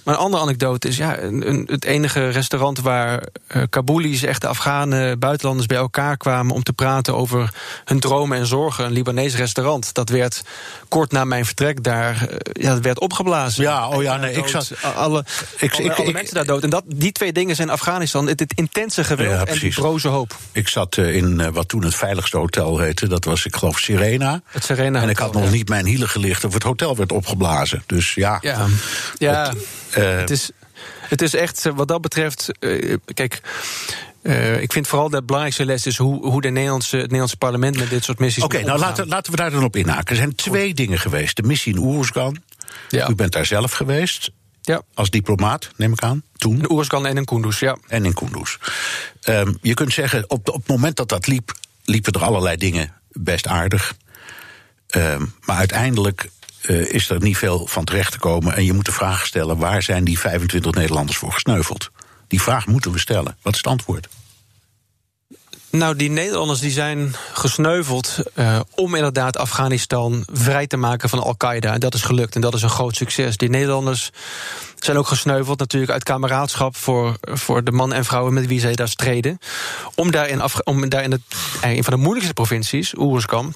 [0.03, 4.47] Maar een andere anekdote is: ja, een, een- het enige restaurant waar eh Kaboelis, echte
[4.47, 7.53] Afghanen, buitenlanders bij elkaar kwamen om te praten over
[7.85, 8.85] hun dromen en zorgen.
[8.85, 9.93] Een Libanees restaurant.
[9.93, 10.41] Dat werd
[10.87, 13.63] kort na mijn vertrek daar eh, ja, dat werd opgeblazen.
[13.63, 15.25] Ja, oh ja, nee, ik zat- Alle,
[15.57, 16.63] Ik- alle, ik- alle ik- mensen daar dood.
[16.63, 20.07] En dat, die twee dingen zijn Afghanistan: het, het intense geweld Ja, en die broze
[20.07, 20.37] hoop.
[20.51, 23.07] Ik zat eh, in eh, wat toen het veiligste hotel heette.
[23.07, 24.41] Dat was, ik geloof, Serena.
[24.45, 25.49] Het Serena En ik had nog ja.
[25.49, 27.83] niet mijn hielen gelicht of het hotel werd opgeblazen.
[27.85, 28.37] Dus ja.
[28.41, 28.65] Ja,
[29.17, 29.53] ja
[29.89, 30.49] Het, het, is,
[31.01, 32.49] het is echt, wat dat betreft,
[33.13, 33.41] kijk.
[34.23, 37.77] Eh, ik vind vooral de belangrijkste les is hoe, hoe de Nederlandse, het Nederlandse parlement
[37.77, 38.43] met dit soort missies.
[38.43, 40.09] Oké, nou laten, laten we daar dan op inhaken.
[40.09, 41.35] Er zijn twee dingen geweest.
[41.35, 42.37] De missie in Oeruzgan.
[42.89, 43.09] Ja.
[43.09, 44.31] U bent daar zelf geweest.
[44.61, 44.81] Ja.
[44.93, 46.23] Als diplomaat, neem ik aan.
[46.37, 46.57] Toen.
[46.57, 47.77] In Oeruzgan en in Kunduz, ja.
[47.87, 48.57] En in Kunduz.
[49.21, 51.51] Ehm, je kunt zeggen, op, op het moment dat dat liep,
[51.83, 53.95] liepen er allerlei dingen best aardig.
[54.87, 56.29] Ehm, maar uiteindelijk
[56.61, 58.55] eh, is er niet veel van terecht te komen.
[58.55, 61.91] En je moet de vraag stellen: waar zijn die 25 Nederlanders voor gesneuveld?
[62.27, 63.37] Die vraag moeten we stellen.
[63.41, 64.07] Wat is het antwoord?
[65.77, 71.73] Nou, die Nederlanders die zijn gesneuveld eh, om inderdaad Afghanistan vrij te maken van Al-Qaeda.
[71.73, 73.37] En dat is gelukt en dat is een groot succes.
[73.37, 74.09] Die Nederlanders
[74.79, 78.75] zijn ook gesneuveld natuurlijk uit kameraadschap voor, voor de mannen en vrouwen met wie zij
[78.75, 79.39] daar streden.
[79.95, 81.21] Om daar in, om daar in het,
[81.61, 83.53] eh, een van de moeilijkste provincies, Oeruzkan,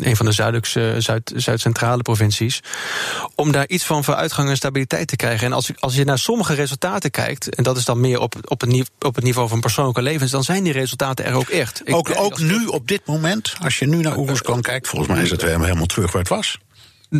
[0.00, 2.60] een van de zuidelijkse, Zuid, Zuid-centrale provincies.
[3.34, 5.46] Om daar iets van vooruitgang en stabiliteit te krijgen.
[5.46, 8.60] En als, als je naar sommige resultaten kijkt, en dat is dan meer op, op,
[8.60, 11.80] het, niveau, op het niveau van persoonlijke levens, dan zijn die resultaten er ook echt.
[11.84, 15.22] Ik- ook ook nu, op dit moment, als je nu naar Oeruzkan kijkt, volgens mij
[15.22, 16.58] is het weer helemaal terug waar het was.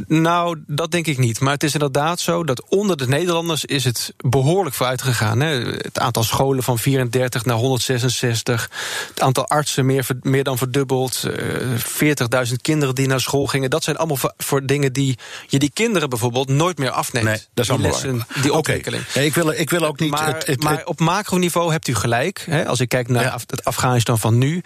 [0.06, 1.40] Nou, dat denk ik niet.
[1.40, 5.40] Maar het is inderdaad zo dat onder de Nederlanders is het behoorlijk vooruit gegaan.
[5.40, 5.48] Hè.
[5.76, 8.70] Het aantal scholen van 34 naar 166.
[9.08, 11.24] Het aantal artsen meer, meer dan verdubbeld.
[11.26, 13.70] Uh, 40.000 kinderen die naar school gingen.
[13.70, 17.26] Dat zijn allemaal voor, voor, dingen die je die kinderen bijvoorbeeld nooit meer afneemt.
[17.26, 19.02] Nee, dat is die lessen, die ontwikkeling.
[19.14, 20.10] Nee, ik, wil, ik wil ook niet...
[20.10, 22.44] Maar, het, het, maar op macroniveau hebt u gelijk.
[22.50, 22.66] Hè.
[22.66, 23.38] Als ik kijk naar Ja.
[23.46, 24.62] Het Afghanistan van nu...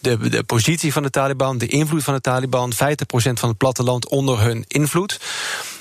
[0.00, 2.72] De, de positie van de Taliban, de invloed van de Taliban...
[2.72, 2.76] 50%
[3.16, 5.20] van het platteland onder hun invloed...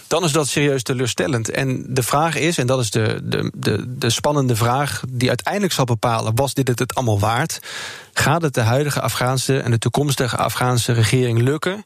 [0.08, 1.50] dan is dat serieus teleurstellend.
[1.50, 5.02] En de vraag is, en dat is de, de, de, de spannende vraag...
[5.08, 7.60] die uiteindelijk zal bepalen, was dit het, het allemaal waard?
[8.14, 11.86] Gaat het de huidige Afghaanse en de toekomstige Afghaanse regering lukken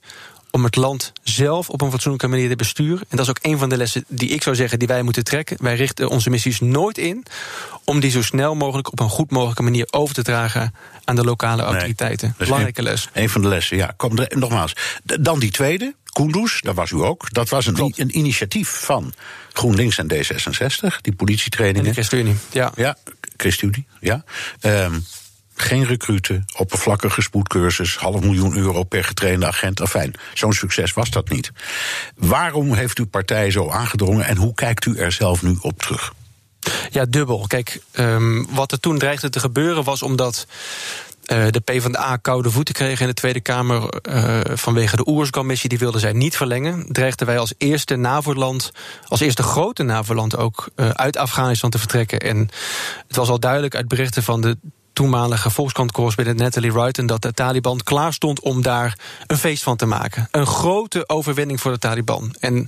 [0.51, 3.05] om het land zelf op een fatsoenlijke manier te besturen.
[3.09, 5.23] En dat is ook een van de lessen die ik zou zeggen die wij moeten
[5.23, 5.57] trekken.
[5.59, 7.25] Wij richten onze missies nooit in
[7.83, 10.73] om die zo snel mogelijk op een goed mogelijke manier over te dragen
[11.03, 12.35] aan de lokale autoriteiten.
[12.37, 13.09] Belangrijke een, les.
[13.13, 13.93] Een van de lessen, ja.
[13.97, 14.73] Kom, er- nogmaals.
[15.03, 17.33] Dan die tweede, Kunduz, daar was u ook.
[17.33, 19.13] Dat was een, een initiatief van
[19.53, 21.87] GroenLinks en D66, die politietrainingen.
[21.87, 22.71] En de ChristenUnie, ja.
[22.75, 22.97] Ja,
[23.37, 24.23] ChristenUnie, ja.
[24.59, 24.99] Ehm,
[25.57, 29.81] geen recruten, oppervlakkige spoedcursus, half miljoen euro per getrainde agent.
[29.81, 31.51] Afijn, zo'n succes was dat niet.
[32.15, 36.13] Waarom heeft uw partij zo aangedrongen en hoe kijkt u er zelf nu op terug?
[36.89, 37.45] Ja, dubbel.
[37.47, 40.47] Kijk, ehm, wat er toen dreigde te gebeuren was omdat
[41.27, 45.69] eh, de PvdA koude voeten kreeg in de Tweede Kamer eh, vanwege de Oerskan-missie.
[45.69, 46.85] Die wilden zij niet verlengen.
[46.91, 48.71] Dreigden wij als eerste NAVO-land,
[49.07, 52.19] als eerste grote NAVO-land ook eh, uit Afghanistan te vertrekken.
[52.19, 52.49] En
[53.07, 54.57] het was al duidelijk uit berichten van de
[54.97, 59.85] toenmalige Volkskrant-correspondent Natalie Wrighton dat de Taliban klaar stond om daar een feest van te
[59.85, 60.27] maken.
[60.31, 62.35] Een grote overwinning voor de Taliban.
[62.39, 62.67] En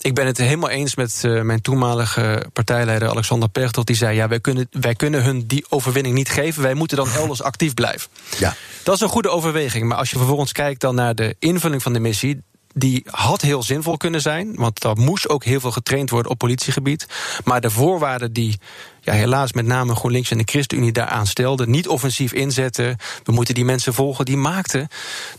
[0.00, 3.86] ik ben het helemaal eens met eh, mijn toenmalige partijleider Alexander Pechtold.
[3.86, 6.62] Die zei: ja, wij kunnen, wij kunnen hun die overwinning niet geven.
[6.62, 8.10] Wij moeten dan elders actief blijven.
[8.38, 8.54] Ja.
[8.82, 9.88] Dat is een goede overweging.
[9.88, 12.42] Maar als je vervolgens kijkt dan naar de invulling van de missie.
[12.78, 16.38] Die had heel zinvol kunnen zijn, want er moest ook heel veel getraind worden op
[16.38, 17.06] politiegebied.
[17.44, 18.58] Maar de voorwaarden die
[19.00, 23.54] ja, helaas met name GroenLinks en de ChristenUnie daaraan stelden, niet offensief inzetten, we moeten
[23.54, 24.88] die mensen volgen, die maakten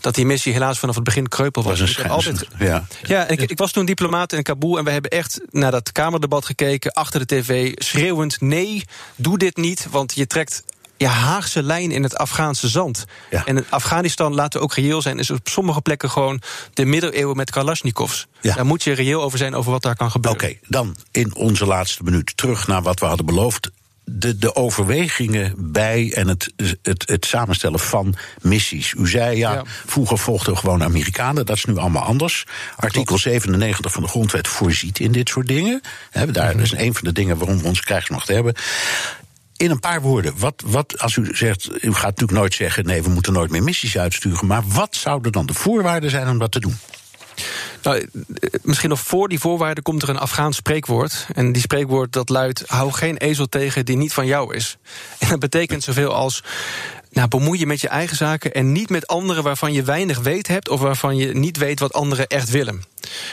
[0.00, 1.78] dat die missie helaas vanaf het begin kreupel was.
[1.78, 2.86] Dat is een altijd Ja.
[3.02, 6.44] ja, ik, ik was toen diplomaat in Kabul en we hebben echt naar dat Kamerdebat
[6.44, 8.84] gekeken, achter de tv, schreeuwend: nee,
[9.16, 10.62] doe dit niet, want je trekt.
[10.98, 13.04] Ja, Haagse lijn in het Afghaanse zand.
[13.44, 16.40] En Afghanistan, laten we ook reëel zijn, is op sommige plekken gewoon
[16.74, 18.26] de middeleeuwen met Kalashnikovs.
[18.40, 20.40] Daar moet je reëel over zijn over wat daar kan gebeuren.
[20.44, 23.70] Oké, dan in onze laatste minuut terug naar wat we hadden beloofd.
[24.10, 28.94] De, de overwegingen bij en het, het, het samenstellen van missies.
[28.98, 29.62] U zei ja, Ja.
[29.86, 32.44] vroeger volgden we gewoon Amerikanen, dat is nu allemaal anders.
[32.76, 35.80] Artikel 97 van de grondwet voorziet in dit soort dingen.
[36.10, 36.62] He, daar Mhm.
[36.62, 38.54] is een van de dingen waarom we onze krijgsmacht hebben.
[39.58, 43.02] In een paar woorden, wat, wat als u zegt, u gaat natuurlijk nooit zeggen: nee,
[43.02, 44.46] we moeten nooit meer missies uitsturen.
[44.46, 46.76] Maar wat zouden dan de voorwaarden zijn om dat te doen?
[47.82, 51.26] Nou, eh, misschien nog voor die voorwaarden komt er een Afghaans spreekwoord.
[51.34, 54.76] En die spreekwoord dat luidt: hou geen ezel tegen die niet van jou is.
[55.18, 56.42] En dat betekent zoveel als.
[57.18, 60.46] Nou, bemoei je met je eigen zaken en niet met anderen waarvan je weinig weet
[60.46, 62.82] hebt of waarvan je niet weet wat anderen echt willen.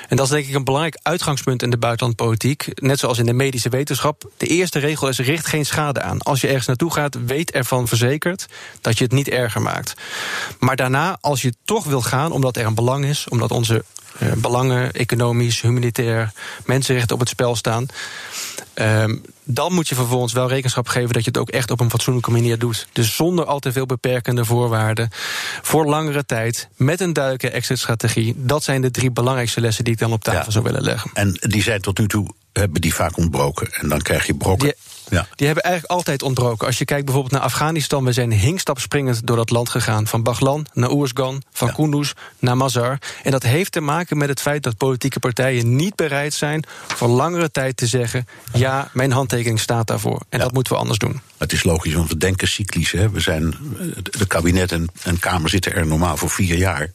[0.08, 2.68] En dat is denk ik een belangrijk uitgangspunt in de buitenlandpolitiek.
[2.82, 4.32] Net zoals in de medische wetenschap.
[4.38, 6.22] De eerste regel is: richt geen schade aan.
[6.22, 8.46] Als je ergens naartoe gaat, weet ervan verzekerd
[8.82, 9.94] dat je het niet erger maakt.
[10.60, 13.84] Maar daarna, als je toch wil gaan, omdat er een belang is, omdat onze
[14.20, 16.32] eh, belangen, economisch, humanitair,
[16.66, 17.86] mensenrechten op het spel staan.
[18.76, 21.90] Ehm, dan moet je vervolgens wel rekenschap geven dat je het ook echt op een
[21.90, 22.88] fatsoenlijke manier doet.
[22.92, 25.10] Dus zonder al te veel beperkende voorwaarden.
[25.62, 28.34] Voor langere tijd, met een duidelijke exit-strategie.
[28.38, 31.12] Dat zijn de drie belangrijkste lessen die ik dan op tafel zou willen leggen.
[31.14, 33.68] En die zijn tot nu toe, hebben die vaak ontbroken.
[33.72, 34.74] En dan krijg je brokken.
[35.10, 35.28] Ja.
[35.36, 36.68] Die hebben eigenlijk altijd ontbroken.
[36.68, 40.08] Als je kijkt bijvoorbeeld naar Afghanistan, we zijn hinkstapspringend door dat land gegaan.
[40.08, 42.98] Van Baghlan naar Oersgan, van Kunduz naar Mazar.
[43.24, 47.08] En dat heeft te maken met het feit dat politieke partijen niet bereid zijn voor
[47.08, 50.22] langere tijd te zeggen: ja, mijn handtekening staat daarvoor.
[50.30, 51.22] En dat moeten we anders doen.
[51.38, 52.92] Het is logisch, want we denken cyclisch.
[52.92, 53.10] Hè.
[53.10, 53.56] We zijn,
[54.04, 56.92] de kabinet en, en Kamer zitten er normaal voor vier jaar.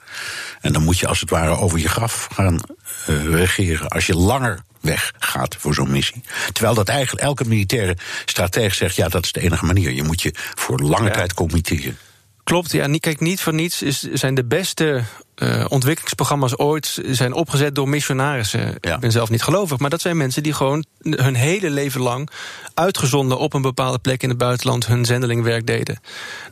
[0.61, 2.61] En dan moet je als het ware over je graf gaan
[3.07, 3.89] regeren.
[3.89, 6.23] Als je langer weggaat voor zo'n missie.
[6.53, 9.91] Terwijl dat eigenlijk elke militaire stratege zegt: ja, dat is de enige manier.
[9.91, 11.99] Je moet je voor lange tijd committeren.
[12.45, 12.99] Klopt, ja.
[12.99, 15.03] Kijk, niet voor niets is, zijn de beste
[15.35, 18.77] eh, ontwikkelingsprogramma's ooit zijn opgezet door missionarissen.
[18.81, 22.31] Ik ben zelf niet gelovig, maar dat zijn mensen die gewoon hun hele leven lang
[22.75, 26.01] uitgezonden op een bepaalde plek in het buitenland hun zendelingwerk deden.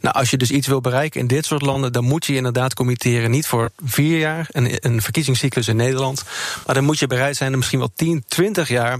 [0.01, 2.39] Nou, als je dus iets wil bereiken in dit soort landen, dan moet je je
[2.39, 3.31] inderdaad committeren.
[3.31, 6.25] Niet voor vier jaar, een, een verkiezingscyclus in Nederland,
[6.67, 8.99] maar dan moet je bereid zijn om misschien wel 10, 20 jaar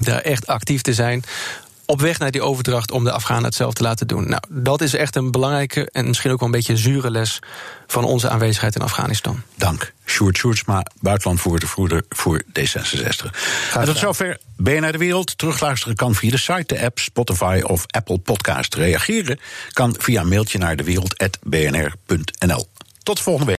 [0.00, 1.22] daar echt actief te zijn
[1.86, 4.28] op weg naar die overdracht om de Afghanen het zelf te laten doen.
[4.28, 7.38] Nou, dat is echt een belangrijke en misschien ook wel een beetje een zure les
[7.86, 9.42] van onze aanwezigheid in Afghanistan.
[9.54, 9.92] Dank.
[10.06, 11.68] Sjoerd Sjoerdsma, buitenlandvoerder
[12.08, 13.30] voor D66.
[13.74, 15.38] En tot zover BNR De Wereld.
[15.38, 18.74] Terugluisteren kan via de site, de app, Spotify of Apple Podcast.
[18.74, 19.40] Reageren
[19.72, 22.68] kan via een mailtje naar dewereld.bnr.nl.
[23.02, 23.52] Tot volgende week.